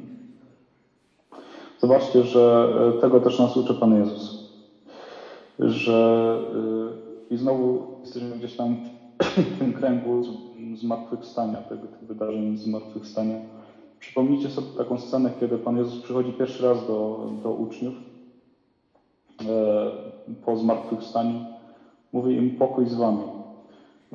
zobaczcie, 1.82 2.24
że 2.24 2.68
tego 3.00 3.20
też 3.20 3.38
nas 3.38 3.56
uczy 3.56 3.74
Pan 3.74 3.94
Jezus. 3.94 4.48
Że 5.58 6.38
i 7.30 7.36
znowu 7.36 7.82
jesteśmy 8.02 8.36
gdzieś 8.38 8.56
tam 8.56 8.76
w 9.22 9.58
tym 9.58 9.72
kręgu 9.72 10.22
zmartwychwstania, 10.74 11.62
tych 11.62 11.80
wydarzeń 12.02 12.56
zmartwychwstania. 12.56 13.38
Przypomnijcie 13.98 14.48
sobie 14.48 14.66
taką 14.78 14.98
scenę, 14.98 15.30
kiedy 15.40 15.58
Pan 15.58 15.76
Jezus 15.76 16.02
przychodzi 16.02 16.32
pierwszy 16.32 16.68
raz 16.68 16.86
do, 16.86 17.26
do 17.42 17.50
uczniów 17.50 17.94
e, 19.40 20.36
po 20.44 20.56
zmartwychwstaniu. 20.56 21.40
Mówi 22.12 22.34
im 22.34 22.50
pokój 22.58 22.86
z 22.86 22.94
wami. 22.94 23.22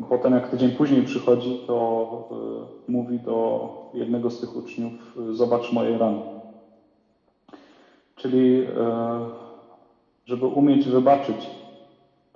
Potem 0.09 0.33
jak 0.33 0.49
tydzień 0.49 0.71
później 0.71 1.03
przychodzi, 1.03 1.59
to 1.67 2.29
y, 2.87 2.91
mówi 2.91 3.19
do 3.19 3.69
jednego 3.93 4.29
z 4.29 4.39
tych 4.39 4.55
uczniów, 4.55 5.17
zobacz 5.31 5.71
moje 5.73 5.97
rany. 5.97 6.21
Czyli 8.15 8.61
y, 8.61 8.65
żeby 10.25 10.45
umieć 10.45 10.87
wybaczyć, 10.87 11.49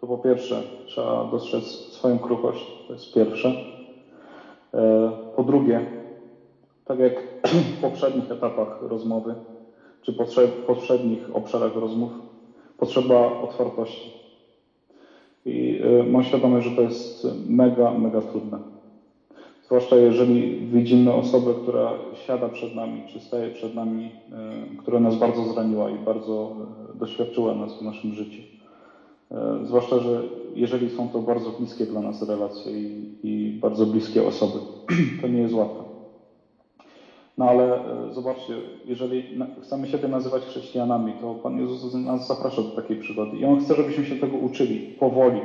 to 0.01 0.07
po 0.07 0.17
pierwsze 0.17 0.63
trzeba 0.86 1.23
dostrzec 1.23 1.63
swoją 1.65 2.19
kruchość, 2.19 2.65
to 2.88 2.93
jest 2.93 3.13
pierwsze. 3.13 3.53
Po 5.36 5.43
drugie, 5.43 5.96
tak 6.88 7.00
jak 7.00 7.23
w 7.78 7.82
poprzednich 7.82 8.32
etapach 8.32 8.82
rozmowy, 8.82 9.36
czy 10.02 10.13
w 10.47 10.65
poprzednich 10.67 11.36
obszarach 11.36 11.76
rozmów, 11.76 12.12
potrzeba 12.78 13.41
otwartości. 13.41 14.28
I 15.45 15.80
mam 16.12 16.23
świadomość, 16.23 16.67
że 16.67 16.76
to 16.76 16.82
jest 16.82 17.28
mega, 17.50 17.91
mega 17.91 18.21
trudne. 18.21 18.60
Zwłaszcza 19.65 19.95
jeżeli 19.95 20.67
widzimy 20.67 21.13
osobę, 21.13 21.54
która 21.54 21.93
siada 22.13 22.50
przed 22.50 22.76
nami, 22.76 23.04
czy 23.08 23.19
staje 23.19 23.52
przed 23.52 23.76
nami, 23.76 24.12
która 24.78 25.00
nas 25.00 25.15
bardzo 25.15 25.43
zraniła 25.43 25.89
i 25.89 26.00
bardzo 26.00 26.56
doświadczyła 26.95 27.56
nas 27.56 27.78
w 27.78 27.82
naszym 27.82 28.13
życiu. 28.13 28.41
Zwłaszcza, 29.63 30.00
że 30.00 30.23
jeżeli 30.56 30.89
są 30.89 31.10
to 31.10 31.19
bardzo 31.19 31.52
bliskie 31.52 31.86
dla 31.86 32.02
nas 32.02 32.21
relacje 32.21 32.71
i, 32.82 33.15
i 33.23 33.52
bardzo 33.62 33.86
bliskie 33.86 34.23
osoby, 34.23 34.60
to 35.21 35.28
nie 35.28 35.39
jest 35.39 35.54
łatwe. 35.54 35.87
No 37.38 37.50
ale 37.50 37.80
zobaczcie, 38.12 38.54
jeżeli 38.86 39.39
chcemy 39.63 39.88
siebie 39.88 40.08
nazywać 40.08 40.43
chrześcijanami, 40.43 41.13
to 41.21 41.36
Pan 41.36 41.60
Jezus 41.60 41.93
nas 41.93 42.28
zaprasza 42.28 42.62
do 42.62 42.82
takiej 42.82 42.97
przygody 42.97 43.38
i 43.38 43.45
On 43.45 43.60
chce, 43.60 43.76
żebyśmy 43.76 44.06
się 44.06 44.15
tego 44.15 44.38
uczyli 44.38 44.80
powoli. 45.00 45.41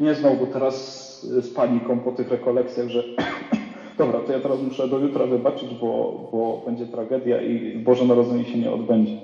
Nie 0.00 0.14
znowu 0.14 0.46
teraz 0.46 0.76
z 1.22 1.54
paniką 1.54 2.00
po 2.00 2.12
tych 2.12 2.30
rekolekcjach, 2.30 2.88
że 2.88 3.04
dobra, 3.98 4.20
to 4.20 4.32
ja 4.32 4.40
teraz 4.40 4.62
muszę 4.62 4.88
do 4.88 4.98
jutra 4.98 5.26
wybaczyć, 5.26 5.74
bo, 5.74 6.28
bo 6.32 6.62
będzie 6.66 6.86
tragedia 6.86 7.42
i 7.42 7.78
Boże 7.78 8.04
Narodzenie 8.04 8.44
się 8.44 8.58
nie 8.58 8.70
odbędzie. 8.70 9.16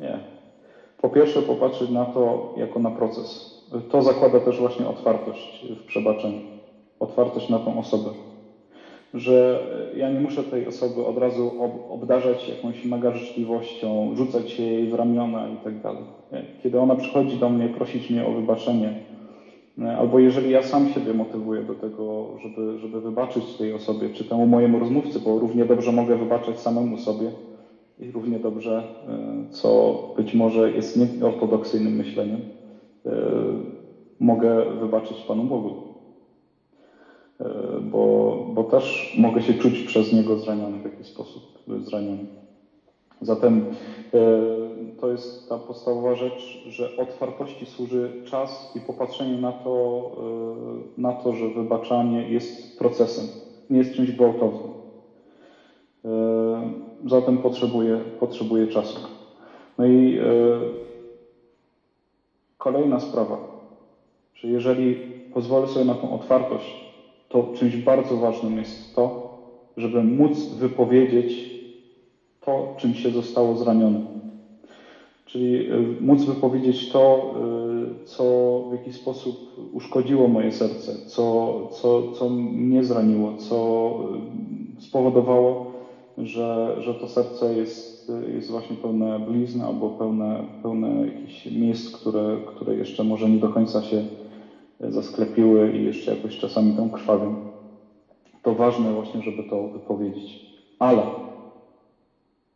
Nie. 0.00 0.18
Po 1.02 1.08
pierwsze 1.08 1.42
popatrzeć 1.42 1.90
na 1.90 2.04
to 2.04 2.54
jako 2.56 2.78
na 2.78 2.90
proces. 2.90 3.54
To 3.88 4.02
zakłada 4.02 4.40
też 4.40 4.60
właśnie 4.60 4.88
otwartość 4.88 5.66
w 5.80 5.84
przebaczeniu. 5.84 6.40
Otwartość 7.00 7.48
na 7.48 7.58
tą 7.58 7.78
osobę 7.78 8.10
że 9.14 9.66
ja 9.96 10.10
nie 10.10 10.20
muszę 10.20 10.44
tej 10.44 10.66
osoby 10.66 11.04
od 11.04 11.18
razu 11.18 11.52
obdarzać 11.88 12.48
jakąś 12.48 12.84
mega 12.84 13.10
życzliwością, 13.12 14.10
rzucać 14.14 14.58
jej 14.58 14.88
w 14.88 14.94
ramiona 14.94 15.48
i 15.48 15.58
tak 15.64 15.80
dalej. 15.80 16.04
Kiedy 16.62 16.80
ona 16.80 16.96
przychodzi 16.96 17.38
do 17.38 17.50
mnie 17.50 17.68
prosić 17.68 18.10
mnie 18.10 18.26
o 18.26 18.32
wybaczenie, 18.32 18.94
albo 19.98 20.18
jeżeli 20.18 20.50
ja 20.50 20.62
sam 20.62 20.86
siebie 20.86 21.14
motywuję 21.14 21.62
do 21.62 21.74
tego, 21.74 22.28
żeby, 22.42 22.78
żeby 22.78 23.00
wybaczyć 23.00 23.56
tej 23.56 23.72
osobie, 23.72 24.10
czy 24.10 24.24
temu 24.24 24.46
mojemu 24.46 24.78
rozmówcy, 24.78 25.20
bo 25.20 25.38
równie 25.38 25.64
dobrze 25.64 25.92
mogę 25.92 26.16
wybaczać 26.16 26.58
samemu 26.58 26.96
sobie 26.96 27.32
i 27.98 28.10
równie 28.10 28.38
dobrze, 28.38 28.84
e, 29.08 29.46
co 29.50 29.98
być 30.16 30.34
może 30.34 30.70
jest 30.70 30.96
nieortodoksyjnym 30.96 31.96
myśleniem, 31.96 32.42
e, 33.06 33.12
mogę 34.20 34.64
wybaczyć 34.64 35.24
Panu 35.24 35.44
Bogu. 35.44 35.93
E, 37.40 37.78
bo, 37.82 38.38
bo 38.46 38.64
też 38.64 39.14
mogę 39.18 39.42
się 39.42 39.54
czuć 39.54 39.80
przez 39.82 40.12
niego 40.12 40.36
zraniony 40.36 40.80
w 40.80 40.84
jakiś 40.84 41.06
sposób, 41.06 41.44
zraniony. 41.78 42.26
Zatem 43.20 43.66
e, 44.14 44.18
to 44.96 45.10
jest 45.10 45.48
ta 45.48 45.58
podstawowa 45.58 46.14
rzecz, 46.14 46.58
że 46.66 46.96
otwartości 46.96 47.66
służy 47.66 48.12
czas 48.24 48.70
i 48.74 48.80
popatrzenie 48.80 49.38
na 49.38 49.52
to, 49.52 50.10
e, 50.16 51.00
na 51.00 51.12
to, 51.14 51.32
że 51.32 51.48
wybaczanie 51.50 52.24
jest 52.24 52.76
procesem, 52.76 53.28
nie 53.70 53.78
jest 53.78 53.92
czymś 53.92 54.12
gwałtownym. 54.12 54.74
Zatem 57.06 57.38
potrzebuje, 57.38 58.04
potrzebuje 58.18 58.66
czasu. 58.66 59.00
No 59.78 59.86
i 59.86 60.18
kolejna 62.58 62.98
sprawa, 62.98 63.38
że 64.34 64.48
jeżeli 64.48 64.96
pozwolę 65.30 65.66
sobie 65.66 65.84
na 65.84 65.94
tą 65.94 66.12
otwartość, 66.12 66.83
to 67.34 67.44
czymś 67.52 67.76
bardzo 67.76 68.16
ważnym 68.16 68.58
jest 68.58 68.94
to, 68.94 69.10
żeby 69.76 70.04
móc 70.04 70.48
wypowiedzieć 70.48 71.54
to, 72.40 72.74
czym 72.76 72.94
się 72.94 73.10
zostało 73.10 73.56
zranione. 73.56 74.00
Czyli 75.24 75.60
e, 75.60 75.62
móc 76.00 76.24
wypowiedzieć 76.24 76.88
to, 76.88 77.00
e, 77.00 78.04
co 78.04 78.24
w 78.68 78.72
jakiś 78.72 78.94
sposób 78.94 79.36
uszkodziło 79.72 80.28
moje 80.28 80.52
serce, 80.52 80.98
co, 81.04 81.54
co, 81.70 82.04
co 82.04 82.28
mnie 82.30 82.82
zraniło, 82.84 83.32
co 83.32 83.56
e, 84.76 84.80
spowodowało, 84.80 85.66
że, 86.18 86.74
że 86.78 86.94
to 86.94 87.06
serce 87.06 87.54
jest, 87.54 88.10
jest 88.26 88.50
właśnie 88.50 88.76
pełne 88.76 89.20
blizn 89.20 89.62
albo 89.62 89.90
pełne, 89.90 90.46
pełne 90.62 91.06
jakichś 91.06 91.46
miejsc, 91.46 91.90
które, 91.90 92.40
które 92.46 92.74
jeszcze 92.76 93.04
może 93.04 93.30
nie 93.30 93.38
do 93.38 93.48
końca 93.48 93.82
się 93.82 94.04
zasklepiły 94.92 95.70
i 95.72 95.82
jeszcze 95.82 96.10
jakoś 96.10 96.36
czasami 96.36 96.74
tą 96.74 96.90
krwawią. 96.90 97.36
To 98.42 98.54
ważne 98.54 98.92
właśnie, 98.92 99.22
żeby 99.22 99.44
to 99.44 99.68
wypowiedzieć. 99.68 100.40
Ale 100.78 101.08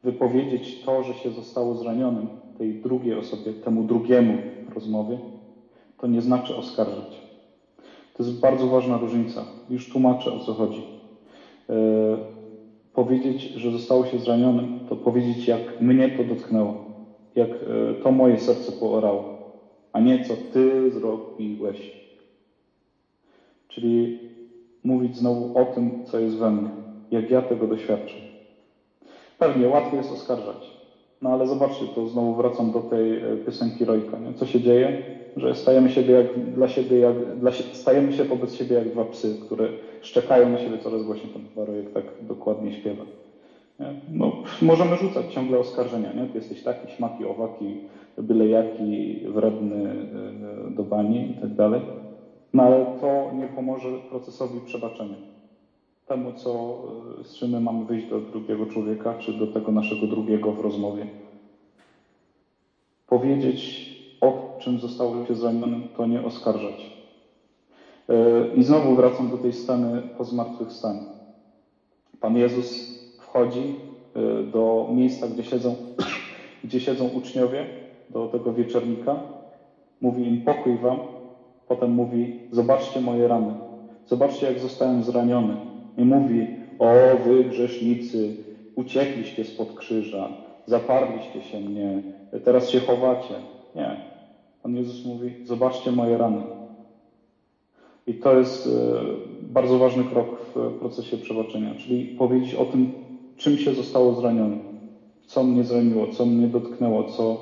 wypowiedzieć 0.03 0.81
to, 0.81 1.03
że 1.03 1.15
się 1.15 1.31
zostało 1.31 1.75
zranionym 1.75 2.31
tej 2.55 2.75
drugiej 2.75 3.15
osobie, 3.15 3.55
temu 3.55 3.85
drugiemu 3.85 4.39
rozmowie, 4.75 5.21
to 5.97 6.07
nie 6.07 6.21
znaczy 6.21 6.57
oskarżać. 6.57 7.23
To 8.13 8.23
jest 8.23 8.39
bardzo 8.39 8.69
ważna 8.69 8.99
różnica. 8.99 9.47
Już 9.69 9.89
tłumaczę 9.89 10.33
o 10.33 10.39
co 10.39 10.55
chodzi. 10.55 10.89
Yy, 11.69 12.21
powiedzieć, 12.93 13.51
że 13.55 13.71
zostało 13.71 14.05
się 14.05 14.19
zranionym, 14.19 14.71
to 14.87 14.97
powiedzieć, 14.97 15.49
jak 15.49 15.81
mnie 15.81 16.09
to 16.09 16.25
dotknęło, 16.25 16.77
jak 17.35 17.63
yy, 17.63 17.95
to 18.01 18.13
moje 18.13 18.39
serce 18.39 18.73
poorało, 18.73 19.29
a 19.93 20.01
nie 20.01 20.19
co 20.19 20.37
ty 20.37 20.91
zrobiłeś. 20.91 21.98
Czyli 23.69 24.11
mówić 24.85 25.17
znowu 25.17 25.51
o 25.55 25.65
tym, 25.65 25.93
co 26.05 26.19
jest 26.19 26.37
we 26.37 26.51
mnie, 26.51 26.73
jak 27.11 27.31
ja 27.31 27.43
tego 27.43 27.67
doświadczę. 27.67 28.23
Pewnie 29.39 29.69
łatwo 29.69 29.97
jest 29.97 30.13
oskarżać, 30.13 30.77
no 31.23 31.31
ale 31.31 31.47
zobaczcie, 31.47 31.89
to 31.89 32.07
znowu 32.07 32.35
wracam 32.35 32.71
do 32.71 32.83
tej 32.83 33.17
e, 33.17 33.39
piosenki 33.39 33.85
Rojka. 33.85 34.19
Nie? 34.19 34.35
Co 34.35 34.47
się 34.47 34.61
dzieje? 34.61 34.95
Że 35.37 35.55
stajemy, 35.55 35.89
siebie 35.89 36.15
jak, 36.15 36.27
dla 36.39 36.69
siebie 36.69 36.99
jak, 36.99 37.39
dla, 37.39 37.51
stajemy 37.53 38.13
się 38.13 38.25
wobec 38.25 38.55
siebie 38.55 38.77
jak 38.77 38.91
dwa 38.91 39.05
psy, 39.05 39.37
które 39.41 39.73
szczekają 40.01 40.49
na 40.49 40.59
siebie 40.59 40.79
coraz 40.79 41.03
głośniej. 41.03 41.31
Ten 41.33 41.45
chyba 41.45 41.65
Rojek 41.65 41.91
tak 41.91 42.15
dokładnie 42.21 42.73
śpiewa. 42.73 43.07
Nie? 43.81 43.97
No, 44.09 44.33
możemy 44.63 44.97
rzucać 44.97 45.33
ciągle 45.33 45.59
oskarżenia. 45.59 46.13
Nie? 46.13 46.29
Ty 46.29 46.39
jesteś 46.39 46.63
taki, 46.63 46.89
śmaki, 46.89 47.25
owaki, 47.25 47.81
byle 48.19 48.49
jaki, 48.49 49.21
wredny 49.29 50.09
e, 50.69 50.71
do 50.71 50.85
bani 50.85 51.31
i 51.31 51.35
tak 51.35 51.55
dalej. 51.55 51.83
No 52.53 52.63
ale 52.63 52.87
to 53.01 53.31
nie 53.33 53.49
pomoże 53.49 53.99
procesowi 53.99 54.61
przebaczenia. 54.61 55.17
Temu, 56.07 56.33
co, 56.33 56.79
y, 57.21 57.25
z 57.25 57.35
czym 57.35 57.51
my 57.51 57.61
mamy 57.61 57.85
wyjść 57.85 58.07
do 58.07 58.21
drugiego 58.21 58.67
człowieka, 58.67 59.15
czy 59.15 59.33
do 59.33 59.47
tego 59.47 59.73
naszego 59.73 60.07
drugiego 60.07 60.53
w 60.53 60.61
rozmowie. 60.61 61.07
Powiedzieć, 63.07 63.89
o 64.21 64.55
czym 64.59 64.79
zostało 64.79 65.25
się 65.27 65.35
zranionym, 65.35 65.89
to 65.97 66.07
nie 66.07 66.23
oskarżać. 66.23 66.99
I 68.55 68.63
znowu 68.63 68.95
wracam 68.95 69.29
do 69.29 69.39
tej 69.39 69.53
sceny 69.53 70.03
po 70.17 70.25
zmartwychwstaniu. 70.25 71.05
Pan 72.21 72.37
Jezus 72.37 72.99
wchodzi 73.19 73.77
do 74.45 74.87
miejsca, 74.91 75.29
gdzie 75.29 75.43
siedzą, 75.45 75.77
gdzie 76.65 76.81
siedzą 76.81 77.09
uczniowie, 77.09 77.69
do 78.11 78.29
tego 78.29 78.53
wieczornika. 78.53 79.21
Mówi 80.01 80.27
im 80.27 80.39
pokój 80.39 80.79
wam. 80.79 81.18
Potem 81.69 81.91
mówi, 81.91 82.31
zobaczcie 82.51 83.01
moje 83.01 83.29
rany. 83.29 83.55
Zobaczcie, 84.07 84.47
jak 84.47 84.59
zostałem 84.59 85.03
zraniony. 85.03 85.59
I 85.97 86.05
mówi, 86.05 86.49
o 86.79 87.19
wy 87.19 87.45
grzesznicy, 87.45 88.35
uciekliście 88.77 89.45
spod 89.45 89.73
krzyża, 89.73 90.29
zaparliście 90.67 91.43
się 91.43 91.61
mnie, 91.61 92.03
teraz 92.45 92.69
się 92.69 92.81
chowacie. 92.81 93.43
Nie. 93.75 94.01
Pan 94.63 94.75
Jezus 94.77 95.05
mówi, 95.05 95.35
zobaczcie 95.45 95.93
moje 95.93 96.19
rany. 96.19 96.45
I 98.07 98.15
to 98.15 98.39
jest 98.39 98.67
e, 98.67 98.71
bardzo 99.27 99.79
ważny 99.79 100.05
krok 100.05 100.39
w 100.55 100.73
procesie 100.79 101.19
przebaczenia, 101.19 101.75
czyli 101.75 102.07
powiedzieć 102.07 102.55
o 102.55 102.67
tym, 102.67 102.89
czym 103.37 103.59
się 103.59 103.73
zostało 103.73 104.15
zranione, 104.15 104.59
co 105.27 105.45
mnie 105.45 105.65
zraniło, 105.65 106.07
co 106.07 106.27
mnie 106.27 106.49
dotknęło, 106.49 107.05
co, 107.05 107.39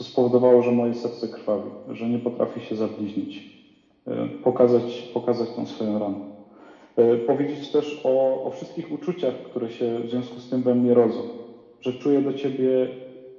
co 0.00 0.04
spowodowało, 0.04 0.62
że 0.62 0.72
moje 0.72 0.94
serce 0.94 1.28
krwawi, 1.28 1.70
że 1.88 2.08
nie 2.08 2.18
potrafi 2.18 2.60
się 2.60 2.74
zabliźnić. 2.74 3.44
E, 4.06 4.28
pokazać, 4.42 5.10
pokazać 5.12 5.52
tą 5.52 5.66
swoją 5.66 5.98
ranę. 5.98 6.20
E, 6.96 7.16
powiedzieć 7.16 7.70
też 7.70 8.00
o, 8.04 8.42
o 8.42 8.50
wszystkich 8.50 8.90
uczuciach, 8.90 9.42
które 9.42 9.70
się 9.70 10.00
w 10.00 10.08
związku 10.08 10.40
z 10.40 10.48
tym 10.48 10.62
we 10.62 10.74
mnie 10.74 10.94
rodzą, 10.94 11.28
że 11.80 11.92
czuję 11.92 12.22
do 12.22 12.32
Ciebie 12.32 12.88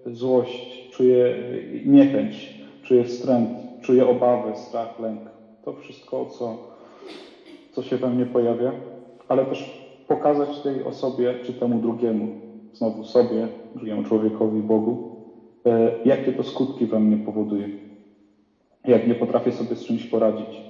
złość, 0.06 0.88
czuję 0.90 1.38
niechęć, 1.86 2.58
czuję 2.82 3.04
wstręt, 3.04 3.50
czuję 3.80 4.08
obawę, 4.08 4.56
strach, 4.56 5.00
lęk. 5.00 5.32
To 5.62 5.74
wszystko, 5.74 6.26
co, 6.26 6.58
co 7.72 7.82
się 7.82 7.98
we 7.98 8.10
mnie 8.10 8.26
pojawia, 8.26 8.74
ale 9.28 9.46
też 9.46 9.82
pokazać 10.08 10.62
tej 10.62 10.84
osobie, 10.84 11.36
czy 11.42 11.54
temu 11.54 11.80
drugiemu, 11.80 12.32
znowu 12.74 13.04
sobie, 13.04 13.50
drugiemu 13.76 14.04
człowiekowi, 14.04 14.62
Bogu, 14.62 15.11
jakie 16.06 16.34
to 16.34 16.44
skutki 16.44 16.86
we 16.86 17.00
mnie 17.00 17.18
powoduje. 17.18 17.70
Jak 18.88 19.08
nie 19.08 19.16
potrafię 19.16 19.52
sobie 19.52 19.76
z 19.76 19.86
czymś 19.86 20.06
poradzić, 20.06 20.62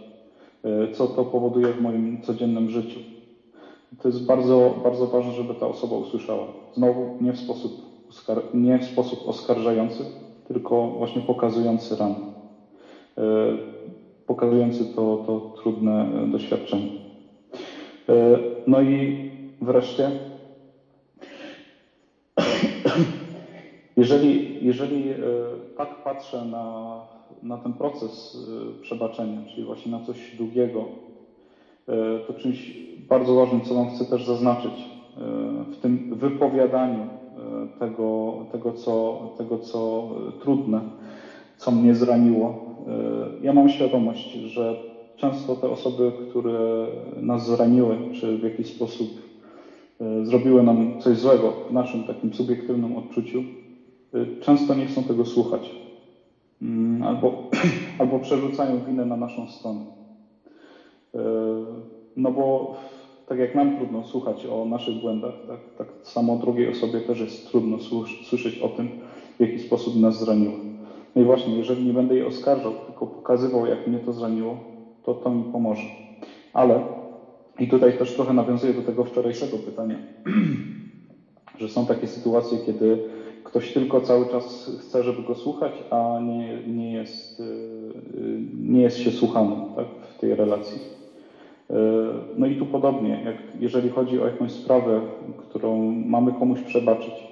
e, 0.63 0.91
co 0.91 1.07
to 1.07 1.25
powoduje 1.25 1.67
w 1.67 1.81
moim 1.81 2.21
codziennym 2.21 2.69
życiu. 2.69 2.99
To 3.97 4.07
jest 4.07 4.25
bardzo, 4.25 4.79
bardzo 4.83 5.07
ważne, 5.07 5.31
żeby 5.31 5.53
ta 5.55 5.67
osoba 5.67 5.95
usłyszała. 5.97 6.47
Znowu 6.73 7.17
nie 7.21 7.33
w 7.33 7.39
sposób, 7.39 7.81
nie 8.53 8.79
w 8.79 8.85
sposób 8.85 9.27
oskarżający, 9.27 10.05
tylko 10.43 10.87
właśnie 10.87 11.21
pokazujący 11.21 11.95
ran, 11.95 12.15
e, 13.17 13.57
pokazujący 14.25 14.85
to, 14.95 15.23
to 15.25 15.53
trudne 15.61 16.27
doświadczenie. 16.31 16.89
No 18.67 18.81
i 18.81 19.21
wreszcie 19.61 20.30
Jeżeli, 23.97 24.57
jeżeli 24.61 25.09
e, 25.09 25.17
tak 25.75 25.95
patrzę 26.03 26.45
na, 26.45 26.99
na 27.41 27.57
ten 27.57 27.73
proces 27.73 28.37
e, 28.71 28.81
przebaczenia, 28.81 29.43
czyli 29.43 29.63
właśnie 29.63 29.91
na 29.91 29.99
coś 29.99 30.35
długiego, 30.35 30.89
e, 31.87 32.19
to 32.19 32.33
czymś 32.33 32.71
bardzo 32.97 33.35
ważnym, 33.35 33.61
co 33.61 33.75
Wam 33.75 33.87
chcę 33.87 34.05
też 34.05 34.23
zaznaczyć, 34.25 35.01
w 35.71 35.77
tym 35.77 36.07
wypowiadaniu 36.11 37.09
tego, 37.79 38.35
tego, 38.49 38.71
co, 38.71 39.19
tego, 39.35 39.57
co 39.57 40.09
trudne, 40.37 40.83
co 41.55 41.71
mnie 41.71 41.95
zraniło, 41.95 42.55
ja 43.41 43.53
mam 43.53 43.69
świadomość, 43.69 44.31
że 44.31 44.75
często 45.15 45.55
te 45.55 45.69
osoby, 45.69 46.13
które 46.17 46.87
nas 47.15 47.45
zraniły, 47.45 47.99
czy 48.11 48.37
w 48.37 48.43
jakiś 48.43 48.67
sposób 48.67 49.21
zrobiły 50.23 50.63
nam 50.63 50.97
coś 50.97 51.17
złego 51.17 51.51
w 51.51 51.71
naszym 51.71 52.03
takim 52.03 52.33
subiektywnym 52.33 52.95
odczuciu, 52.95 53.43
często 54.39 54.73
nie 54.73 54.85
chcą 54.85 55.03
tego 55.03 55.25
słuchać. 55.25 55.75
Mm, 56.61 57.03
albo, 57.03 57.33
albo 57.99 58.19
przerzucają 58.19 58.81
winę 58.81 59.05
na 59.05 59.15
naszą 59.15 59.47
stronę. 59.47 59.85
Y, 61.15 61.19
no 62.15 62.31
bo 62.31 62.71
tak 63.25 63.39
jak 63.39 63.55
nam 63.55 63.71
trudno 63.71 64.03
słuchać 64.03 64.45
o 64.45 64.65
naszych 64.65 64.95
błędach, 64.95 65.35
tak, 65.47 65.59
tak 65.75 65.93
samo 66.01 66.37
drugiej 66.37 66.67
osobie 66.67 67.01
też 67.01 67.19
jest 67.19 67.45
trudno 67.45 67.77
słyszeć 68.21 68.57
o 68.59 68.69
tym, 68.69 68.91
w 69.37 69.41
jaki 69.41 69.59
sposób 69.59 69.95
nas 69.95 70.17
zraniło. 70.17 70.59
No 71.15 71.21
i 71.21 71.25
właśnie, 71.25 71.55
jeżeli 71.55 71.83
nie 71.83 71.93
będę 71.93 72.15
jej 72.15 72.23
oskarżał, 72.23 72.75
tylko 72.75 73.07
pokazywał, 73.07 73.65
jak 73.65 73.87
mnie 73.87 73.99
to 73.99 74.13
zraniło, 74.13 74.59
to 75.01 75.15
to 75.15 75.31
mi 75.31 75.45
pomoże. 75.45 75.87
Ale, 76.53 76.83
i 77.59 77.67
tutaj 77.67 77.93
też 77.93 78.13
trochę 78.13 78.33
nawiązuję 78.33 78.73
do 78.73 78.83
tego 78.83 79.03
wczorajszego 79.03 79.59
pytania, 79.59 79.99
że 81.59 81.69
są 81.69 81.85
takie 81.85 82.07
sytuacje, 82.07 82.59
kiedy 82.59 82.99
ktoś 83.51 83.71
tylko 83.71 84.01
cały 84.01 84.27
czas 84.27 84.71
chce, 84.79 85.03
żeby 85.03 85.23
go 85.23 85.35
słuchać, 85.35 85.83
a 85.89 86.19
nie, 86.21 86.61
nie, 86.65 86.93
jest, 86.93 87.39
y, 87.41 87.93
nie 88.53 88.81
jest 88.81 88.97
się 88.97 89.11
słuchany 89.11 89.61
tak, 89.75 89.87
w 90.01 90.15
tej 90.15 90.35
relacji. 90.35 90.81
Y, 91.71 91.75
no 92.33 92.47
i 92.47 92.55
tu 92.55 92.67
podobnie, 92.67 93.21
jak 93.25 93.37
jeżeli 93.55 93.89
chodzi 93.89 94.19
o 94.19 94.25
jakąś 94.25 94.51
sprawę, 94.51 95.03
którą 95.37 95.93
mamy 95.93 96.33
komuś 96.33 96.61
przebaczyć, 96.61 97.29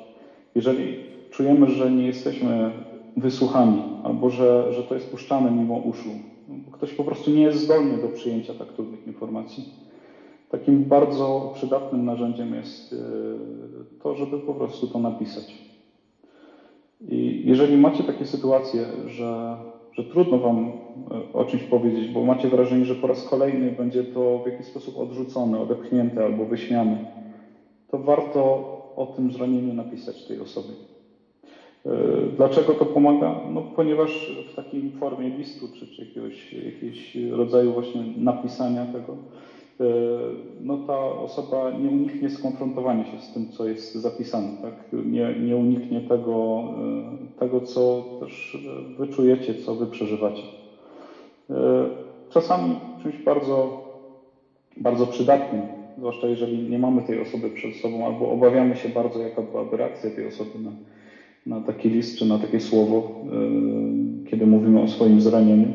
jeżeli 0.56 1.00
czujemy, 1.30 1.68
że 1.70 1.92
nie 1.92 2.06
jesteśmy 2.06 2.74
wysłuchani, 3.18 3.88
albo 4.04 4.30
że, 4.30 4.66
że 4.70 4.86
to 4.86 4.96
jest 4.96 5.12
puszczane 5.12 5.52
mimo 5.52 5.78
uszu, 5.78 6.20
ktoś 6.72 6.94
po 6.94 7.06
prostu 7.06 7.32
nie 7.32 7.42
jest 7.44 7.60
zdolny 7.60 8.00
do 8.00 8.10
przyjęcia 8.10 8.56
tak 8.56 8.74
trudnych 8.74 9.08
informacji, 9.08 9.66
takim 10.50 10.86
bardzo 10.86 11.50
przydatnym 11.54 12.06
narzędziem 12.06 12.54
jest 12.54 12.94
y, 12.94 12.98
to, 14.00 14.16
żeby 14.16 14.40
po 14.40 14.56
prostu 14.56 14.88
to 14.88 15.00
napisać. 15.00 15.60
I 17.02 17.42
jeżeli 17.44 17.78
macie 17.78 18.04
takie 18.04 18.26
sytuacje, 18.26 18.90
że, 19.06 19.58
że 19.92 20.04
trudno 20.04 20.40
Wam 20.40 20.74
e, 21.12 21.22
o 21.34 21.46
czymś 21.46 21.64
powiedzieć, 21.64 22.08
bo 22.08 22.24
macie 22.24 22.50
wrażenie, 22.50 22.86
że 22.86 22.96
po 22.96 23.08
raz 23.08 23.24
kolejny 23.24 23.72
będzie 23.72 24.04
to 24.04 24.40
w 24.40 24.46
jakiś 24.46 24.66
sposób 24.66 24.98
odrzucone, 24.98 25.60
odepchnięte 25.60 26.24
albo 26.24 26.46
wyśmiane, 26.46 27.02
to 27.88 28.00
warto 28.00 28.66
o 28.96 29.06
tym 29.06 29.32
zranieniu 29.32 29.74
napisać 29.74 30.24
tej 30.24 30.40
osobie. 30.40 30.76
E, 31.86 32.30
dlaczego 32.30 32.76
to 32.76 32.86
pomaga? 32.86 33.42
No, 33.46 33.64
ponieważ 33.64 34.32
w 34.46 34.54
takiej 34.54 34.92
formie 34.92 35.30
listu 35.30 35.70
czy, 35.70 35.88
czy 35.88 36.02
jakiegoś, 36.02 36.54
jakiegoś 36.54 37.18
rodzaju 37.32 37.74
właśnie 37.74 38.06
napisania 38.16 38.86
tego, 38.86 39.18
no 40.60 40.78
ta 40.78 40.98
osoba 40.98 41.72
nie 41.72 41.90
uniknie 41.90 42.30
skonfrontowania 42.30 43.06
się 43.06 43.18
z 43.18 43.32
tym, 43.32 43.48
co 43.48 43.68
jest 43.68 43.94
zapisane, 43.94 44.54
tak? 44.62 44.74
nie, 45.06 45.36
nie 45.40 45.58
uniknie 45.58 46.02
tego, 46.02 46.64
e, 46.78 47.28
tego, 47.36 47.62
co 47.62 48.04
też 48.20 48.58
wy 48.98 49.08
czujecie, 49.08 49.56
co 49.56 49.76
wy 49.76 49.88
przeżywacie. 49.88 50.48
E, 51.50 51.90
czasami 52.30 52.80
czymś 52.98 53.20
bardzo, 53.20 53.74
bardzo 54.78 55.08
przydatnym, 55.08 55.68
zwłaszcza 55.98 56.28
jeżeli 56.28 56.62
nie 56.62 56.80
mamy 56.80 57.04
tej 57.04 57.20
osoby 57.20 57.50
przed 57.50 57.76
sobą, 57.76 58.06
albo 58.06 58.30
obawiamy 58.30 58.76
się 58.76 58.90
bardzo, 58.90 59.22
jaka 59.22 59.42
byłaby 59.42 59.78
reakcja 59.78 60.12
tej 60.12 60.26
osoby 60.26 60.60
na, 60.60 60.74
na 61.46 61.62
taki 61.62 61.90
list 61.90 62.18
czy 62.18 62.26
na 62.26 62.40
takie 62.40 62.60
słowo, 62.60 63.20
kiedy 64.26 64.46
mówimy 64.46 64.82
o 64.82 64.88
swoim 64.88 65.20
zranieniu, 65.20 65.74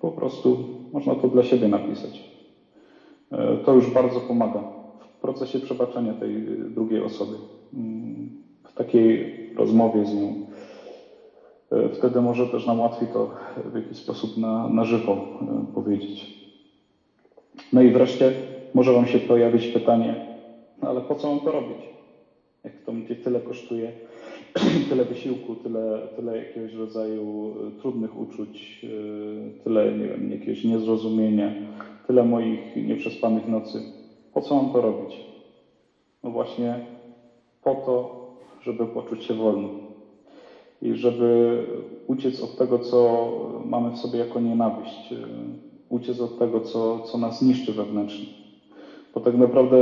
po 0.00 0.12
prostu 0.12 0.64
można 0.92 1.16
to 1.16 1.28
dla 1.28 1.42
siebie 1.42 1.68
napisać. 1.68 2.37
E, 3.32 3.58
to 3.58 3.72
już 3.74 3.88
bardzo 3.88 4.20
pomaga 4.20 4.64
w 4.98 5.08
procesie 5.20 5.60
przebaczenia 5.60 6.14
tej 6.14 6.42
drugiej 6.70 7.00
osoby, 7.00 7.38
mm, 7.74 8.30
w 8.62 8.72
takiej 8.72 9.28
rozmowie 9.56 10.04
z 10.04 10.14
nią. 10.14 10.34
E, 11.70 11.88
wtedy 11.88 12.20
może 12.20 12.46
też 12.46 12.66
nam 12.66 12.80
łatwiej 12.80 13.08
to 13.08 13.28
w 13.64 13.74
jakiś 13.74 13.98
sposób 13.98 14.36
na, 14.36 14.68
na 14.68 14.84
żywo 14.84 15.20
e, 15.40 15.64
powiedzieć. 15.72 16.30
No 17.72 17.82
i 17.82 17.90
wreszcie 17.90 18.34
może 18.74 18.92
Wam 18.92 19.06
się 19.06 19.20
pojawić 19.20 19.68
pytanie, 19.68 20.16
no 20.82 20.88
ale 20.88 21.02
po 21.02 21.14
co 21.14 21.28
mam 21.28 21.40
to 21.40 21.52
robić? 21.52 21.90
Jak 22.64 22.80
to 22.80 22.92
mnie 22.92 23.16
tyle 23.16 23.40
kosztuje, 23.40 23.92
tyle 24.88 25.04
wysiłku, 25.04 25.56
tyle, 25.56 26.08
tyle 26.16 26.38
jakiegoś 26.38 26.72
rodzaju 26.74 27.54
trudnych 27.76 28.16
uczuć, 28.16 28.80
tyle 29.64 29.92
nie 29.92 30.08
wiem, 30.08 30.30
jakiegoś 30.30 30.64
niezrozumienia, 30.64 31.52
tyle 32.06 32.24
moich 32.24 32.76
nieprzespanych 32.76 33.48
nocy. 33.48 33.82
Po 34.32 34.40
co 34.40 34.54
mam 34.54 34.72
to 34.72 34.80
robić? 34.80 35.24
No 36.22 36.30
właśnie 36.30 36.80
po 37.62 37.74
to, 37.74 38.10
żeby 38.62 38.86
poczuć 38.86 39.24
się 39.24 39.34
wolny 39.34 39.68
i 40.82 40.94
żeby 40.94 41.64
uciec 42.06 42.40
od 42.40 42.56
tego, 42.56 42.78
co 42.78 43.32
mamy 43.64 43.90
w 43.90 43.98
sobie 43.98 44.18
jako 44.18 44.40
nienawiść, 44.40 45.14
uciec 45.88 46.20
od 46.20 46.38
tego, 46.38 46.60
co, 46.60 47.00
co 47.00 47.18
nas 47.18 47.42
niszczy 47.42 47.72
wewnętrznie. 47.72 48.28
Bo 49.14 49.20
tak 49.20 49.36
naprawdę 49.36 49.76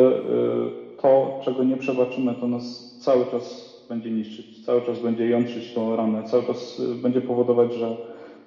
to, 0.96 1.38
czego 1.40 1.64
nie 1.64 1.76
przebaczymy, 1.76 2.34
to 2.34 2.46
nas 2.46 2.94
cały 2.98 3.26
czas 3.26 3.65
będzie 3.88 4.10
niszczyć, 4.10 4.60
cały 4.60 4.82
czas 4.82 4.98
będzie 4.98 5.28
jątrzyć 5.28 5.72
tą 5.72 5.96
ranę, 5.96 6.24
cały 6.24 6.44
czas 6.44 6.78
y, 6.78 6.96
będzie 6.96 7.22
powodować, 7.22 7.72
że, 7.74 7.96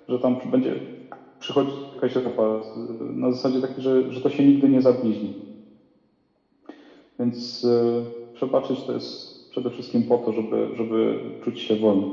że 0.08 0.20
tam 0.20 0.38
będzie 0.46 0.80
przychodzi 1.40 1.76
jakaś 1.94 2.18
etapa 2.18 2.44
na 3.00 3.32
zasadzie 3.32 3.62
takiej, 3.62 3.84
że, 3.84 4.12
że 4.12 4.22
to 4.22 4.30
się 4.30 4.44
nigdy 4.44 4.70
nie 4.70 4.82
zabliźni. 4.82 5.34
Więc 7.20 7.66
e, 7.66 8.06
przebaczyć 8.34 8.84
to 8.84 8.94
jest 8.94 9.30
przede 9.50 9.70
wszystkim 9.70 10.04
po 10.04 10.18
to, 10.20 10.32
żeby, 10.32 10.70
żeby 10.74 11.20
czuć 11.42 11.60
się 11.60 11.76
wolny. 11.78 12.10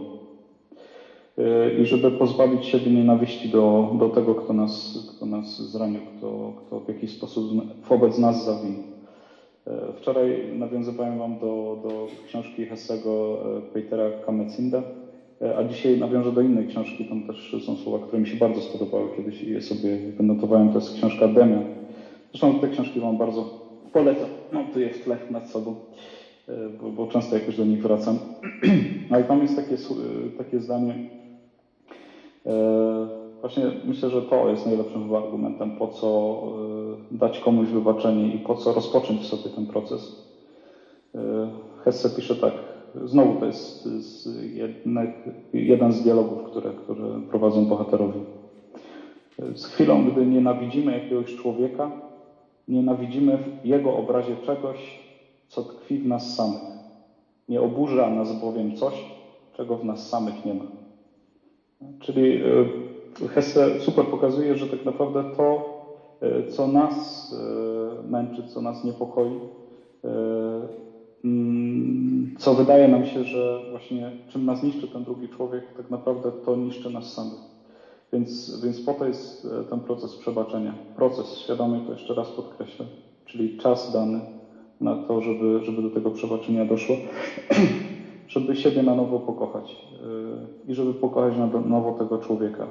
E, 1.39 1.71
I 1.71 1.85
żeby 1.85 2.13
pozbawić 2.13 2.67
siebie 2.67 2.91
nienawiści 2.91 3.49
do, 3.49 3.91
do 3.95 4.09
tego, 4.09 4.35
kto 4.35 4.53
nas, 4.53 4.99
kto 5.09 5.27
nas 5.27 5.63
zranił, 5.63 6.03
kto, 6.05 6.55
kto 6.57 6.81
w 6.81 6.89
jakiś 6.89 7.13
sposób 7.13 7.53
wobec 7.89 8.19
nas 8.19 8.45
zawinił. 8.45 8.96
E, 9.67 9.93
wczoraj 9.93 10.59
nawiązywałem 10.59 11.19
Wam 11.19 11.39
do, 11.39 11.79
do 11.83 12.07
książki 12.27 12.67
Hessego 12.67 13.39
Petera 13.73 14.11
Kamecinda, 14.27 14.83
a 15.59 15.65
dzisiaj 15.65 16.01
nawiążę 16.01 16.33
do 16.33 16.41
innej 16.41 16.67
książki. 16.67 17.05
Tam 17.05 17.23
też 17.23 17.57
są 17.67 17.77
słowa, 17.77 18.07
które 18.07 18.23
mi 18.23 18.27
się 18.29 18.37
bardzo 18.37 18.61
spodobały. 18.61 19.17
Kiedyś 19.17 19.43
je 19.43 19.61
sobie 19.61 19.97
wynotowałem. 19.97 20.69
To 20.69 20.79
jest 20.79 20.95
książka 20.95 21.29
Demian. 21.29 21.65
Zresztą 22.31 22.61
te 22.61 22.69
książki 22.69 23.01
Wam 23.01 23.19
bardzo 23.19 23.67
polecam. 23.93 24.29
Mam 24.53 24.73
tu 24.73 24.81
je 24.81 24.91
w 24.91 25.05
tle 25.05 25.17
nad 25.31 25.51
sobą, 25.51 25.75
e, 26.49 26.69
bo, 26.83 26.91
bo 26.91 27.07
często 27.07 27.35
jakoś 27.35 27.57
do 27.57 27.65
nich 27.65 27.83
wracam. 27.83 28.19
Ale 29.11 29.25
tam 29.25 29.43
jest 29.43 29.57
takie, 29.57 29.75
e, 29.75 30.39
takie 30.39 30.61
zdanie. 30.61 30.95
E, 32.47 33.26
właśnie 33.47 33.73
myślę, 33.85 34.11
że 34.11 34.23
to 34.23 34.49
jest 34.49 34.67
najlepszym 34.67 35.15
argumentem, 35.15 35.73
po 35.73 35.89
co 35.89 36.41
dać 37.13 37.41
komuś 37.41 37.69
wybaczenie 37.69 38.29
i 38.33 38.39
po 38.39 38.55
co 38.55 38.73
rozpocząć 38.73 39.27
sobie 39.27 39.51
ten 39.51 39.67
proces. 39.67 40.13
Hesse 41.85 42.11
pisze 42.11 42.37
tak, 42.37 42.55
znowu 43.05 43.35
to 43.41 43.47
jest 43.47 44.29
jednek, 44.55 45.11
jeden 45.55 45.93
z 45.93 46.03
dialogów, 46.03 46.43
które, 46.43 46.75
które 46.75 47.23
prowadzą 47.29 47.67
bohaterowie. 47.67 48.23
Z 49.55 49.67
chwilą, 49.67 50.05
gdy 50.05 50.27
nienawidzimy 50.27 50.93
jakiegoś 50.93 51.35
człowieka, 51.35 51.91
Nienawidzimy 52.69 53.39
w 53.39 53.51
Jego 53.65 53.97
obrazie 53.97 54.37
czegoś, 54.37 55.03
co 55.49 55.65
tkwi 55.65 55.99
w 55.99 56.07
nas 56.07 56.35
samych. 56.35 56.63
Nie 57.49 57.63
oburza 57.63 58.11
nas 58.11 58.33
bowiem 58.33 58.73
coś, 58.73 59.15
czego 59.53 59.79
w 59.79 59.85
nas 59.85 60.09
samych 60.09 60.45
nie 60.45 60.55
ma. 60.55 60.67
Czyli 62.01 62.37
e, 62.37 62.67
Hesse 63.21 63.79
super 63.79 64.09
pokazuje, 64.09 64.57
że 64.57 64.69
tak 64.69 64.85
naprawdę 64.85 65.25
to, 65.25 65.63
e, 66.21 66.45
co 66.45 66.69
nas 66.69 67.31
e, 67.33 68.03
męczy, 68.03 68.45
co 68.45 68.61
nas 68.61 68.85
niepokoi, 68.85 69.41
mm, 71.25 72.29
co 72.39 72.55
wydaje 72.55 72.89
nam 72.89 73.05
się, 73.05 73.25
że 73.25 73.61
właśnie 73.69 74.15
czym 74.27 74.45
nas 74.45 74.63
niszczy 74.63 74.89
ten 74.89 75.05
drugi 75.05 75.29
człowiek, 75.29 75.73
tak 75.73 75.91
naprawdę 75.91 76.33
to 76.33 76.57
niszczy 76.57 76.91
nas 76.91 77.13
samych. 77.13 77.41
Więc, 78.13 78.53
więc 78.63 78.81
po 78.81 78.95
to 78.95 79.07
jest 79.07 79.45
e, 79.45 79.65
ten 79.65 79.81
proces 79.81 80.17
przebaczenia. 80.17 80.77
Proces 80.95 81.37
świadomy, 81.39 81.81
to 81.81 81.93
jeszcze 81.93 82.15
raz 82.15 82.31
podkreślę, 82.31 82.89
czyli 83.25 83.57
czas 83.57 83.91
dany 83.91 84.25
na 84.81 84.97
to, 84.97 85.21
żeby, 85.21 85.61
żeby 85.63 85.83
do 85.83 85.91
tego 85.91 86.11
przebaczenia 86.11 86.67
doszło, 86.67 86.99
żeby 88.29 88.55
siebie 88.55 88.83
na 88.83 88.95
nowo 88.95 89.21
pokochać 89.21 89.83
e, 89.93 90.71
i 90.71 90.75
żeby 90.75 90.95
pokochać 90.95 91.37
na 91.37 91.47
nowo 91.47 91.93
tego 91.93 92.19
człowieka. 92.19 92.71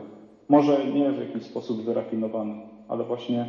Może 0.49 0.85
nie 0.85 1.13
w 1.13 1.17
jakiś 1.17 1.43
sposób 1.43 1.81
wyrafinowany, 1.81 2.57
ale 2.87 3.03
właśnie 3.03 3.47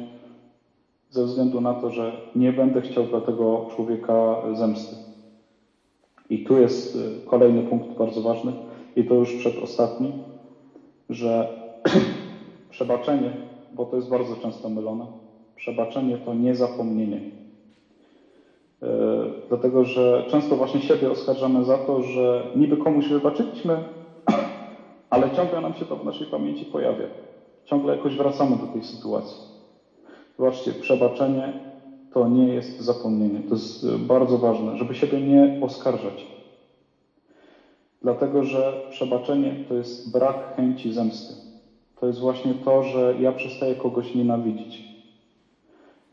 ze 1.11 1.25
względu 1.25 1.61
na 1.61 1.75
to, 1.75 1.91
że 1.91 2.17
nie 2.35 2.53
będę 2.53 2.81
chciał 2.81 3.07
dla 3.07 3.21
tego 3.21 3.65
człowieka 3.69 4.41
zemsty. 4.53 4.97
I 6.31 6.41
tu 6.41 6.59
jest 6.59 6.97
e, 6.97 6.99
kolejny 7.25 7.63
punkt 7.63 7.95
bardzo 7.95 8.23
ważny, 8.23 8.55
i 8.97 9.05
to 9.05 9.15
już 9.15 9.35
przedostatni, 9.35 10.15
że 11.09 11.47
Przebaczenie, 12.69 13.37
bo 13.71 13.87
to 13.87 13.97
jest 13.97 14.09
bardzo 14.09 14.37
często 14.37 14.69
mylone, 14.69 15.09
przebaczenie 15.57 16.19
to 16.19 16.35
nie 16.35 16.55
zapomnienie. 16.55 17.23
Yy, 18.83 18.89
dlatego, 19.49 19.85
że 19.85 20.25
często 20.27 20.57
właśnie 20.57 20.81
siebie 20.81 21.11
oskarżamy 21.11 21.65
za 21.65 21.79
to, 21.79 22.03
że 22.03 22.47
niby 22.55 22.77
komuś 22.77 23.09
wybaczyliśmy, 23.09 23.83
ale 25.11 25.31
ciągle 25.31 25.61
nam 25.61 25.75
się 25.75 25.87
to 25.87 25.97
w 25.97 26.05
naszej 26.05 26.27
pamięci 26.27 26.67
pojawia. 26.67 27.09
Ciągle 27.65 27.97
jakoś 27.97 28.17
wracamy 28.17 28.57
do 28.57 28.67
tej 28.67 28.83
sytuacji. 28.83 29.39
Zobaczcie, 30.39 30.73
przebaczenie 30.73 31.53
to 32.13 32.29
nie 32.29 32.49
jest 32.49 32.81
zapomnienie. 32.81 33.43
To 33.49 33.55
jest 33.55 33.97
bardzo 33.99 34.39
ważne, 34.39 34.77
żeby 34.77 34.95
siebie 34.95 35.21
nie 35.21 35.59
oskarżać. 35.61 36.27
Dlatego, 38.03 38.43
że 38.45 38.79
przebaczenie 38.89 39.57
to 39.69 39.75
jest 39.75 40.11
brak 40.11 40.55
chęci 40.57 40.93
zemsty 40.93 41.37
to 41.97 42.07
jest 42.07 42.19
właśnie 42.19 42.55
to, 42.55 42.83
że 42.83 43.15
ja 43.19 43.33
przestaję 43.33 43.75
kogoś 43.75 44.15
nienawidzić. 44.15 44.85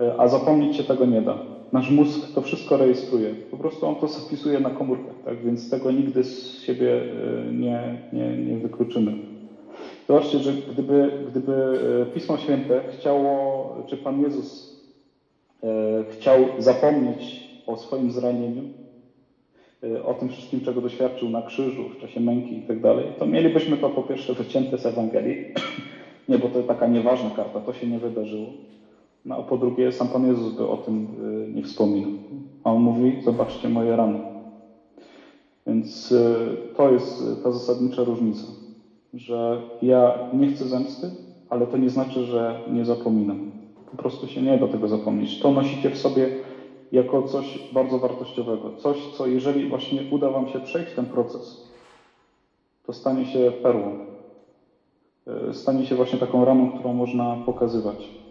E, 0.02 0.16
a 0.18 0.28
zapomnieć 0.28 0.76
się 0.76 0.84
tego 0.84 1.06
nie 1.06 1.22
da. 1.22 1.53
Nasz 1.74 1.90
mózg 1.90 2.34
to 2.36 2.42
wszystko 2.42 2.78
rejestruje. 2.78 3.36
Po 3.52 3.58
prostu 3.58 3.88
on 3.88 3.96
to 3.96 4.08
zapisuje 4.08 4.60
na 4.60 4.72
komórkach, 4.72 5.16
tak? 5.26 5.42
więc 5.42 5.70
tego 5.70 5.92
nigdy 5.92 6.24
z 6.24 6.62
siebie 6.62 6.96
e, 7.02 7.54
nie, 7.54 7.98
nie, 8.14 8.38
nie 8.38 8.58
wykluczymy. 8.58 9.18
Zobaczcie, 10.08 10.40
że 10.40 10.54
gdyby, 10.54 11.14
gdyby 11.28 11.54
e, 12.04 12.14
Pismo 12.14 12.38
Święte 12.38 12.84
chciało, 12.90 13.76
czy 13.88 13.98
Pan 13.98 14.22
Jezus 14.22 14.74
chciał 16.10 16.50
zapomnieć 16.58 17.50
o 17.68 17.78
swoim 17.78 18.12
zranieniu, 18.12 18.70
o 20.04 20.14
tym 20.14 20.30
wszystkim, 20.30 20.62
czego 20.62 20.82
doświadczył 20.82 21.30
na 21.30 21.42
krzyżu 21.42 21.90
w 21.90 21.98
czasie 21.98 22.22
męki 22.22 22.58
i 22.58 22.64
tak 22.64 22.78
to 23.18 23.26
mielibyśmy 23.26 23.78
to 23.78 23.90
po 23.90 24.04
pierwsze 24.04 24.34
wycięte 24.34 24.78
z 24.78 24.86
Ewangelii, 24.86 25.38
nie, 26.30 26.38
bo 26.38 26.50
to 26.50 26.64
taka 26.64 26.88
nieważna 26.88 27.32
karta, 27.32 27.62
to 27.62 27.74
się 27.74 27.88
nie 27.88 28.00
wydarzyło. 28.00 28.54
No 29.26 29.36
a 29.38 29.44
po 29.44 29.58
drugie, 29.58 29.92
sam 29.92 30.10
Pan 30.10 30.26
Jezus 30.26 30.50
by 30.50 30.68
o 30.68 30.78
tym 30.78 31.08
y, 31.46 31.48
nie 31.50 31.64
wspominał. 31.64 32.12
A 32.64 32.72
on 32.72 32.82
mówi, 32.82 33.16
zobaczcie 33.20 33.70
moje 33.70 33.96
rany. 33.96 34.22
Więc 35.68 36.12
y, 36.12 36.58
to 36.74 36.92
jest 36.92 37.24
ta 37.44 37.52
zasadnicza 37.52 38.04
różnica, 38.04 38.54
że 39.14 39.62
ja 39.82 40.20
nie 40.32 40.48
chcę 40.48 40.66
zemsty, 40.66 41.12
ale 41.50 41.68
to 41.68 41.78
nie 41.78 41.90
znaczy, 41.90 42.24
że 42.24 42.58
nie 42.68 42.86
zapominam. 42.86 43.40
Po 43.92 43.98
prostu 43.98 44.28
się 44.28 44.42
nie 44.42 44.58
da 44.58 44.68
tego 44.68 44.88
zapomnieć. 44.88 45.38
To 45.40 45.52
nosicie 45.52 45.90
w 45.90 45.98
sobie 45.98 46.30
jako 46.92 47.24
coś 47.24 47.60
bardzo 47.72 48.00
wartościowego. 48.00 48.72
Coś, 48.72 49.08
co 49.08 49.28
jeżeli 49.28 49.66
właśnie 49.66 50.04
uda 50.10 50.30
Wam 50.30 50.48
się 50.48 50.60
przejść 50.60 50.94
ten 50.94 51.08
proces, 51.08 51.62
to 52.84 52.94
stanie 52.94 53.26
się 53.26 53.54
perłą. 53.62 53.96
Stanie 55.52 55.84
się 55.84 55.96
właśnie 55.96 56.20
taką 56.20 56.46
ramą, 56.46 56.68
którą 56.68 56.94
można 56.94 57.38
pokazywać. 57.46 58.23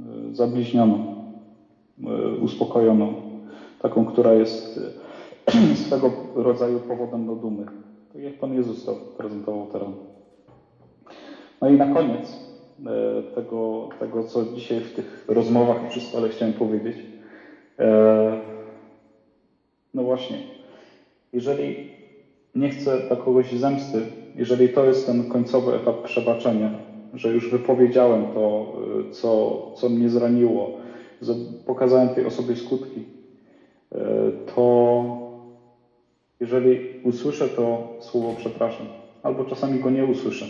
E, 0.00 0.34
zabliźnioną, 0.34 0.98
e, 2.04 2.34
uspokojoną. 2.40 3.14
Taką, 3.82 4.04
która 4.04 4.34
jest 4.34 4.80
swego 5.86 6.12
rodzaju 6.34 6.80
powodem 6.80 7.26
do 7.26 7.36
dumy. 7.36 7.66
Tak 8.12 8.22
jak 8.22 8.38
Pan 8.38 8.54
Jezus 8.54 8.84
to 8.84 8.94
prezentował 9.18 9.66
teraz. 9.72 9.88
No 11.60 11.68
i 11.68 11.76
na 11.76 11.94
koniec 11.94 12.50
tego, 13.34 13.88
tego, 14.00 14.22
co 14.22 14.44
dzisiaj 14.44 14.80
w 14.80 14.92
tych 14.92 15.24
rozmowach 15.28 15.88
przy 15.88 16.00
stole 16.00 16.28
chciałem 16.28 16.54
powiedzieć, 16.54 16.96
E, 17.80 18.40
no 19.94 20.02
właśnie, 20.02 20.38
jeżeli 21.32 21.90
nie 22.54 22.70
chcę 22.70 22.98
dla 23.08 23.16
kogoś 23.16 23.52
zemsty, 23.52 24.06
jeżeli 24.34 24.68
to 24.68 24.84
jest 24.84 25.06
ten 25.06 25.28
końcowy 25.28 25.74
etap 25.74 26.02
przebaczenia, 26.02 26.89
że 27.14 27.28
już 27.28 27.50
wypowiedziałem 27.50 28.26
to, 28.34 28.66
e, 29.00 29.10
co, 29.10 29.62
co 29.74 29.88
mnie 29.88 30.08
zraniło, 30.08 30.72
pokazałem 31.66 32.08
tej 32.08 32.24
osobie 32.24 32.56
skutki, 32.56 33.04
e, 33.92 34.32
to 34.54 35.04
jeżeli 36.40 36.80
usłyszę 37.02 37.48
to 37.48 37.82
słowo 37.98 38.34
przepraszam, 38.36 38.86
albo 39.22 39.44
czasami 39.44 39.80
go 39.80 39.90
nie 39.90 40.04
usłyszę, 40.04 40.46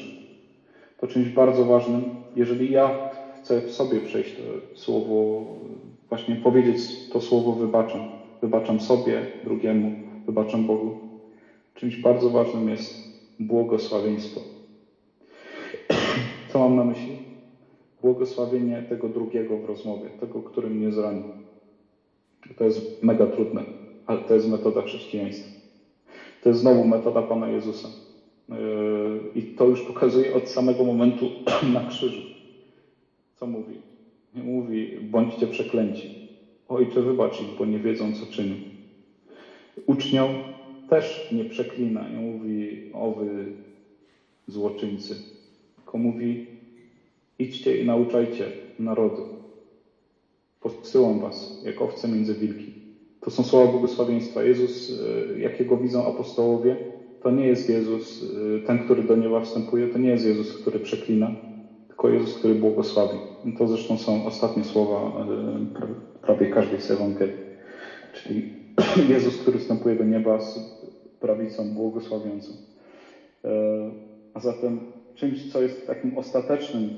to 0.97 1.07
czymś 1.07 1.29
bardzo 1.29 1.65
ważnym, 1.65 2.11
jeżeli 2.37 2.71
ja 2.71 2.93
chcę 3.41 3.61
w 3.61 3.71
sobie 3.71 4.01
przejść 4.01 4.35
to 4.35 4.43
słowo 4.75 5.45
właśnie 6.09 6.37
powiedzieć 6.37 6.97
to 7.11 7.21
słowo 7.21 7.53
wybaczam. 7.53 8.21
Wybaczam 8.43 8.81
sobie, 8.81 9.27
drugiemu, 9.45 9.93
wybaczam 10.27 10.67
Bogu. 10.67 10.93
Czymś 11.75 11.97
bardzo 11.97 12.31
ważnym 12.31 12.69
jest 12.69 13.11
błogosławieństwo. 13.39 14.60
Co 16.51 16.61
mam 16.61 16.77
na 16.77 16.85
myśli? 16.85 17.19
Błogosławienie 18.03 18.83
tego 18.83 19.09
drugiego 19.11 19.59
w 19.59 19.65
rozmowie, 19.65 20.11
tego, 20.11 20.43
który 20.43 20.71
mnie 20.71 20.93
zranił. 20.93 21.25
To 22.57 22.65
jest 22.65 22.83
mega 23.03 23.29
trudne, 23.29 23.65
ale 24.07 24.21
to 24.21 24.35
jest 24.35 24.49
metoda 24.49 24.83
chrześcijaństwa. 24.83 25.51
To 26.41 26.51
jest 26.51 26.61
znowu 26.61 26.85
metoda 26.85 27.23
Pana 27.23 27.49
Jezusa. 27.49 27.93
Yy, 28.49 28.57
I 29.35 29.45
to 29.45 29.67
już 29.69 29.83
pokazuje 29.83 30.33
od 30.33 30.49
samego 30.49 30.85
momentu 30.85 31.33
na 31.75 31.83
krzyżu. 31.83 32.25
Co 33.35 33.47
mówi? 33.47 33.81
Nie 34.35 34.43
mówi, 34.45 34.91
bądźcie 35.03 35.49
przeklęci. 35.49 36.13
Ojcze, 36.69 37.03
wybacz 37.03 37.41
ich, 37.41 37.53
bo 37.55 37.67
nie 37.67 37.81
wiedzą, 37.81 38.13
co 38.13 38.27
czynią. 38.27 38.59
Uczniom 39.87 40.41
też 40.89 41.27
nie 41.31 41.45
przeklina, 41.45 42.09
nie 42.09 42.19
mówi, 42.19 42.83
o 42.93 43.13
wy 43.13 43.53
złoczyńcy, 44.47 45.19
tylko 45.91 45.99
mówi, 45.99 46.41
idźcie 47.39 47.77
i 47.77 47.85
nauczajcie 47.85 48.53
narody. 48.79 49.25
Posyłam 50.61 51.19
was 51.19 51.59
jak 51.63 51.83
owce 51.83 52.09
między 52.09 52.35
wilki. 52.35 52.73
To 53.21 53.31
są 53.31 53.43
słowa 53.43 53.67
błogosławieństwa. 53.67 54.43
Jezus, 54.43 54.91
e, 54.91 55.39
jakiego 55.39 55.77
widzą 55.77 56.07
apostołowie, 56.07 56.79
to 57.21 57.31
nie 57.31 57.47
jest 57.47 57.69
Jezus, 57.69 58.23
e, 58.57 58.61
ten, 58.61 58.79
który 58.79 59.03
do 59.03 59.17
nieba 59.17 59.41
wstępuje, 59.41 59.89
to 59.89 59.99
nie 59.99 60.09
jest 60.09 60.25
Jezus, 60.25 60.53
który 60.53 60.81
przeklina, 60.81 61.33
tylko 61.89 62.09
Jezus, 62.09 62.35
który 62.35 62.55
błogosławi. 62.55 63.23
To 63.57 63.67
zresztą 63.67 63.97
są 63.97 64.25
ostatnie 64.25 64.65
słowa 64.65 65.25
e, 65.25 65.67
prawie 66.21 66.47
każdej 66.47 66.81
z 66.81 66.91
Ewangelii. 66.91 67.41
Czyli 68.13 68.49
Jezus, 69.15 69.39
który 69.39 69.59
wstępuje 69.59 69.97
do 69.97 70.05
nieba 70.05 70.39
z 70.39 70.59
prawicą 71.21 71.75
błogosławiącą. 71.75 72.57
A 74.35 74.41
zatem 74.41 74.83
czymś, 75.15 75.45
co 75.45 75.63
jest 75.63 75.87
takim 75.87 76.15
ostatecznym 76.15 76.95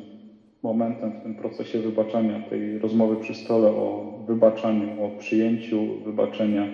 momentem 0.62 1.12
w 1.12 1.18
tym 1.18 1.34
procesie 1.34 1.80
wybaczania, 1.80 2.40
tej 2.40 2.78
rozmowy 2.78 3.16
przy 3.16 3.34
stole 3.34 3.68
o 3.68 4.12
wybaczaniu, 4.26 5.04
o 5.04 5.10
przyjęciu 5.10 6.00
wybaczenia, 6.00 6.70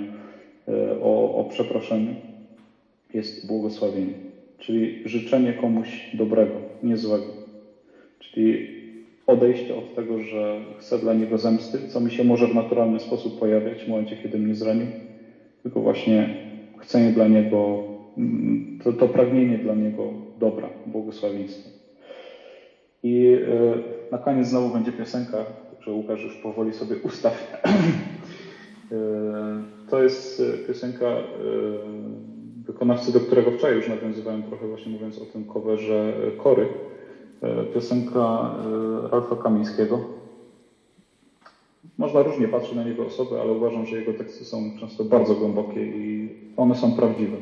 e, 0.68 0.98
o, 1.00 1.32
o 1.32 1.44
przeproszeniu, 1.44 2.16
jest 3.14 3.46
błogosławienie. 3.46 4.16
Czyli 4.58 5.00
życzenie 5.04 5.54
komuś 5.54 6.08
dobrego, 6.12 6.62
nie 6.82 6.96
złego. 6.96 7.34
Czyli 8.18 8.66
odejście 9.26 9.74
od 9.74 9.92
tego, 9.92 10.18
że 10.18 10.62
chcę 10.76 10.98
dla 10.98 11.14
niego 11.14 11.38
zemsty, 11.38 11.86
co 11.86 12.00
mi 12.00 12.10
się 12.10 12.24
może 12.24 12.48
w 12.48 12.54
naturalny 12.54 13.00
sposób 13.00 13.34
pojawiać 13.34 13.84
w 13.84 13.86
momencie, 13.86 14.16
kiedy 14.16 14.38
mnie 14.38 14.54
zranił, 14.54 14.90
tylko 15.62 15.80
właśnie 15.80 16.30
chcenie 16.78 17.12
dla 17.12 17.26
niego, 17.26 17.87
to, 18.84 18.92
to 18.92 19.08
pragnienie 19.08 19.58
dla 19.58 19.74
niego 19.74 20.12
dobra, 20.36 20.70
błogosławieństwa. 20.86 21.70
I 23.02 23.26
e, 23.26 24.10
na 24.10 24.18
koniec 24.18 24.46
znowu 24.46 24.70
będzie 24.70 24.92
piosenka, 24.92 25.46
że 25.80 25.92
Łukasz 25.92 26.22
już 26.22 26.36
powoli 26.36 26.72
sobie 26.72 26.96
ustaw. 27.02 27.34
E, 28.92 28.96
to 29.90 30.02
jest 30.02 30.40
e, 30.40 30.58
piosenka 30.58 31.06
wykonawcy, 32.66 33.12
do 33.12 33.20
którego 33.20 33.50
wczoraj 33.50 33.76
już 33.76 33.88
nawiązywałem 33.88 34.42
trochę 34.42 34.66
właśnie 34.68 34.92
mówiąc 34.92 35.18
o 35.18 35.26
tym 35.26 35.44
coverze 35.44 36.14
Kory. 36.36 36.68
Piosenka 37.72 38.54
Ralfa 39.12 39.36
Kamińskiego. 39.36 40.02
Można 41.98 42.22
różnie 42.22 42.48
patrzeć 42.48 42.72
na 42.72 42.84
niego 42.84 43.04
osoby, 43.04 43.40
ale 43.40 43.52
uważam, 43.52 43.86
że 43.86 43.96
jego 43.96 44.14
teksty 44.14 44.44
są 44.44 44.72
często 44.80 45.04
bardzo 45.04 45.36
głębokie 45.36 45.86
i 45.86 46.34
one 46.56 46.74
są 46.74 46.92
prawdziwe. 46.92 47.38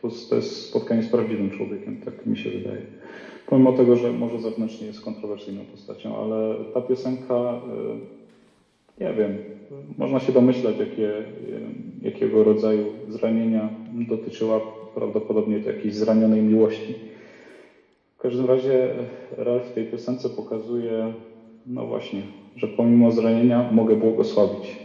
To 0.00 0.06
jest, 0.06 0.28
to 0.30 0.36
jest 0.36 0.52
spotkanie 0.54 1.02
z 1.02 1.08
prawdziwym 1.08 1.50
człowiekiem, 1.50 1.96
tak 1.96 2.26
mi 2.26 2.36
się 2.36 2.50
wydaje. 2.50 2.86
Pomimo 3.46 3.72
tego, 3.72 3.96
że 3.96 4.12
może 4.12 4.40
zewnętrznie 4.40 4.86
jest 4.86 5.00
kontrowersyjną 5.00 5.66
postacią, 5.66 6.16
ale 6.16 6.56
ta 6.72 6.82
piosenka, 6.82 7.60
y, 9.00 9.04
nie 9.04 9.14
wiem, 9.14 9.38
można 9.98 10.20
się 10.20 10.32
domyślać, 10.32 10.78
jakie, 10.78 11.18
y, 11.18 11.26
jakiego 12.02 12.44
rodzaju 12.44 12.94
zranienia 13.08 13.72
dotyczyła 13.92 14.60
prawdopodobnie 14.94 15.60
to 15.60 15.70
jakiejś 15.70 15.94
zranionej 15.94 16.42
miłości. 16.42 16.96
W 18.14 18.18
każdym 18.18 18.46
razie 18.46 18.94
Ralf 19.30 19.66
w 19.66 19.70
tej 19.72 19.86
piosence 19.86 20.30
pokazuje, 20.30 21.14
no 21.66 21.86
właśnie, 21.86 22.28
że 22.56 22.68
pomimo 22.68 23.10
zranienia 23.10 23.66
mogę 23.70 23.96
błogosławić. 23.96 24.80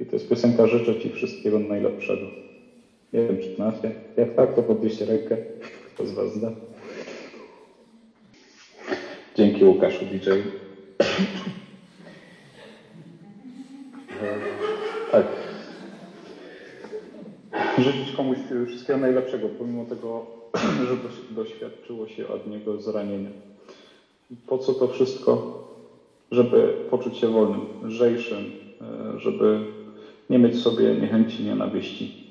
I 0.00 0.06
to 0.06 0.16
jest 0.16 0.28
piosenka 0.28 0.66
Życzę 0.66 0.96
Ci 0.96 1.10
wszystkiego 1.10 1.58
najlepszego. 1.58 2.30
Nie 3.12 3.26
wiem, 3.26 3.38
czy 3.38 3.54
znacie. 3.54 3.92
Jak 4.16 4.34
tak, 4.34 4.54
to 4.54 4.62
podnieście 4.62 5.04
rękę. 5.04 5.36
Kto 5.94 6.06
z 6.06 6.12
Was 6.12 6.32
zna? 6.32 6.50
Dzięki 9.34 9.64
Łukaszu 9.64 10.04
DJ. 10.04 10.30
tak. 15.12 15.26
Życzyć 17.78 18.12
komuś 18.12 18.38
wszystkiego 18.66 18.98
najlepszego, 18.98 19.48
pomimo 19.48 19.84
tego, 19.84 20.26
że 20.88 20.96
doświadczyło 21.34 22.06
się 22.06 22.28
od 22.28 22.46
niego 22.46 22.78
zranienia. 22.78 23.30
Po 24.46 24.58
co 24.58 24.74
to 24.74 24.88
wszystko? 24.88 25.60
Żeby 26.30 26.74
poczuć 26.90 27.16
się 27.16 27.28
wolnym, 27.28 27.60
lżejszym, 27.82 28.52
e, 28.80 29.18
żeby 29.18 29.60
nie 30.30 30.38
mieć 30.38 30.54
w 30.54 30.60
sobie 30.60 30.94
niechęci, 30.94 31.44
nienawiści 31.44 32.29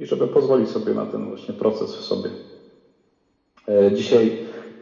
i 0.00 0.06
żeby 0.06 0.28
pozwolić 0.28 0.70
sobie 0.70 0.94
na 0.94 1.06
ten 1.06 1.26
właśnie 1.26 1.54
proces 1.54 1.94
w 1.94 2.02
sobie. 2.02 2.32
E, 3.68 3.92
dzisiaj 3.92 4.32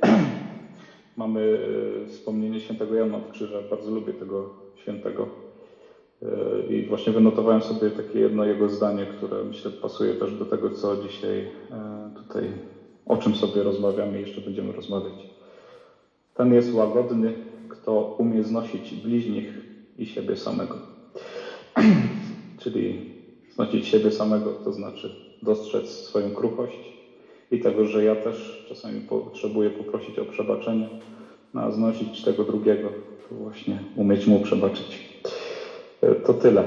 mamy 1.16 1.60
e, 2.02 2.06
wspomnienie 2.06 2.60
świętego 2.60 2.94
Jana 2.94 3.16
od 3.18 3.28
Krzyża. 3.28 3.62
Bardzo 3.62 3.90
lubię 3.90 4.14
tego 4.14 4.50
świętego. 4.74 5.28
E, 6.22 6.28
I 6.68 6.84
właśnie 6.84 7.12
wynotowałem 7.12 7.62
sobie 7.62 7.90
takie 7.90 8.20
jedno 8.20 8.44
jego 8.44 8.68
zdanie, 8.68 9.06
które 9.06 9.44
myślę 9.44 9.70
pasuje 9.70 10.14
też 10.14 10.34
do 10.34 10.46
tego, 10.46 10.70
co 10.70 10.96
dzisiaj 10.96 11.48
tutaj, 12.14 12.60
o 13.06 13.16
czym 13.16 13.34
sobie 13.34 13.62
rozmawiamy 13.62 14.18
i 14.18 14.20
jeszcze 14.20 14.40
będziemy 14.40 14.72
rozmawiać. 14.72 15.28
Ten 16.34 16.52
jest 16.52 16.74
łagodny, 16.74 17.34
kto 17.68 18.14
umie 18.18 18.44
znosić 18.44 18.94
bliźnich 18.94 19.64
i 19.98 20.06
siebie 20.06 20.36
samego. 20.36 20.80
Czyli 22.62 23.17
znosić 23.58 23.86
siebie 23.86 24.10
samego, 24.10 24.52
to 24.64 24.72
znaczy 24.72 25.10
dostrzec 25.42 25.88
swoją 25.88 26.32
kruchość 26.32 26.92
i 27.50 27.60
tego, 27.60 27.84
że 27.84 28.04
ja 28.04 28.16
też 28.16 28.64
czasami 28.68 29.00
potrzebuję 29.00 29.70
poprosić 29.70 30.18
o 30.18 30.24
przebaczenie, 30.24 30.88
no, 31.54 31.60
a 31.62 31.70
znosić 31.70 32.22
tego 32.22 32.44
drugiego, 32.44 32.90
to 33.28 33.34
właśnie 33.34 33.82
umieć 33.96 34.26
mu 34.26 34.40
przebaczyć. 34.40 35.08
E, 36.02 36.14
to 36.14 36.34
tyle. 36.34 36.64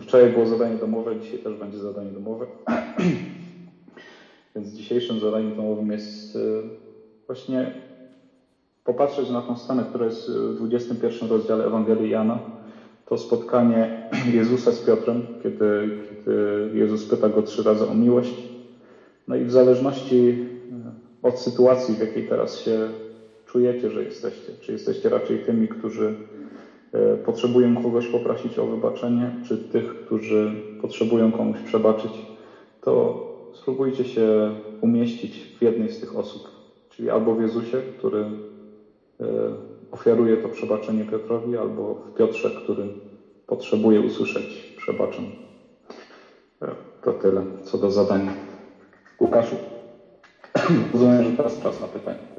Wczoraj 0.00 0.30
było 0.30 0.46
zadanie 0.46 0.76
domowe, 0.76 1.16
dzisiaj 1.16 1.38
też 1.38 1.54
będzie 1.54 1.78
zadanie 1.78 2.10
domowe. 2.10 2.46
Więc 4.56 4.68
dzisiejszym 4.68 5.20
zadaniem 5.20 5.56
domowym 5.56 5.90
jest 5.92 6.36
e, 6.36 6.40
właśnie 7.26 7.70
popatrzeć 8.84 9.30
na 9.30 9.42
tą 9.42 9.56
scenę, 9.56 9.84
która 9.84 10.04
jest 10.04 10.30
w 10.30 10.54
21 10.54 11.28
rozdziale 11.28 11.66
Ewangelii 11.66 12.10
Jana 12.10 12.40
to 13.04 13.16
spotkanie 13.16 13.93
Jezusa 14.32 14.72
z 14.72 14.80
Piotrem, 14.80 15.22
kiedy, 15.42 15.90
kiedy 16.08 16.70
Jezus 16.72 17.04
pyta 17.04 17.28
go 17.28 17.42
trzy 17.42 17.62
razy 17.62 17.88
o 17.88 17.94
miłość. 17.94 18.54
No 19.28 19.36
i 19.36 19.44
w 19.44 19.50
zależności 19.50 20.38
e, 20.70 21.28
od 21.28 21.38
sytuacji, 21.38 21.94
w 21.94 22.00
jakiej 22.00 22.28
teraz 22.28 22.58
się 22.58 22.90
czujecie, 23.44 23.90
że 23.90 24.02
jesteście, 24.02 24.52
czy 24.60 24.72
jesteście 24.72 25.08
raczej 25.08 25.38
tymi, 25.38 25.68
którzy 25.68 26.14
e, 26.92 27.16
potrzebują 27.16 27.82
kogoś 27.82 28.06
poprosić 28.06 28.58
o 28.58 28.66
wybaczenie, 28.66 29.30
czy 29.42 29.58
tych, 29.58 30.04
którzy 30.04 30.52
potrzebują 30.80 31.32
komuś 31.32 31.60
przebaczyć, 31.60 32.26
to 32.80 33.24
spróbujcie 33.52 34.04
się 34.04 34.54
umieścić 34.80 35.56
w 35.58 35.62
jednej 35.62 35.90
z 35.90 36.00
tych 36.00 36.16
osób, 36.16 36.48
czyli 36.88 37.10
albo 37.10 37.34
w 37.34 37.40
Jezusie, 37.40 37.82
który 37.98 38.20
e, 38.20 39.26
ofiaruje 39.90 40.36
to 40.36 40.48
przebaczenie 40.48 41.04
Piotrowi, 41.04 41.56
albo 41.56 41.94
w 41.94 42.14
Piotrze, 42.14 42.50
który 42.50 42.88
potrzebuje 43.46 44.00
usłyszeć 44.00 44.72
przebaczeń. 44.76 45.30
To 47.02 47.12
tyle 47.12 47.44
co 47.62 47.78
do 47.78 47.90
zadania. 47.90 48.32
Łukaszu, 49.20 49.56
rozumiem, 50.92 51.22
że 51.24 51.32
teraz 51.32 51.58
czas 51.58 51.80
na 51.80 51.88
pytanie. 51.88 52.33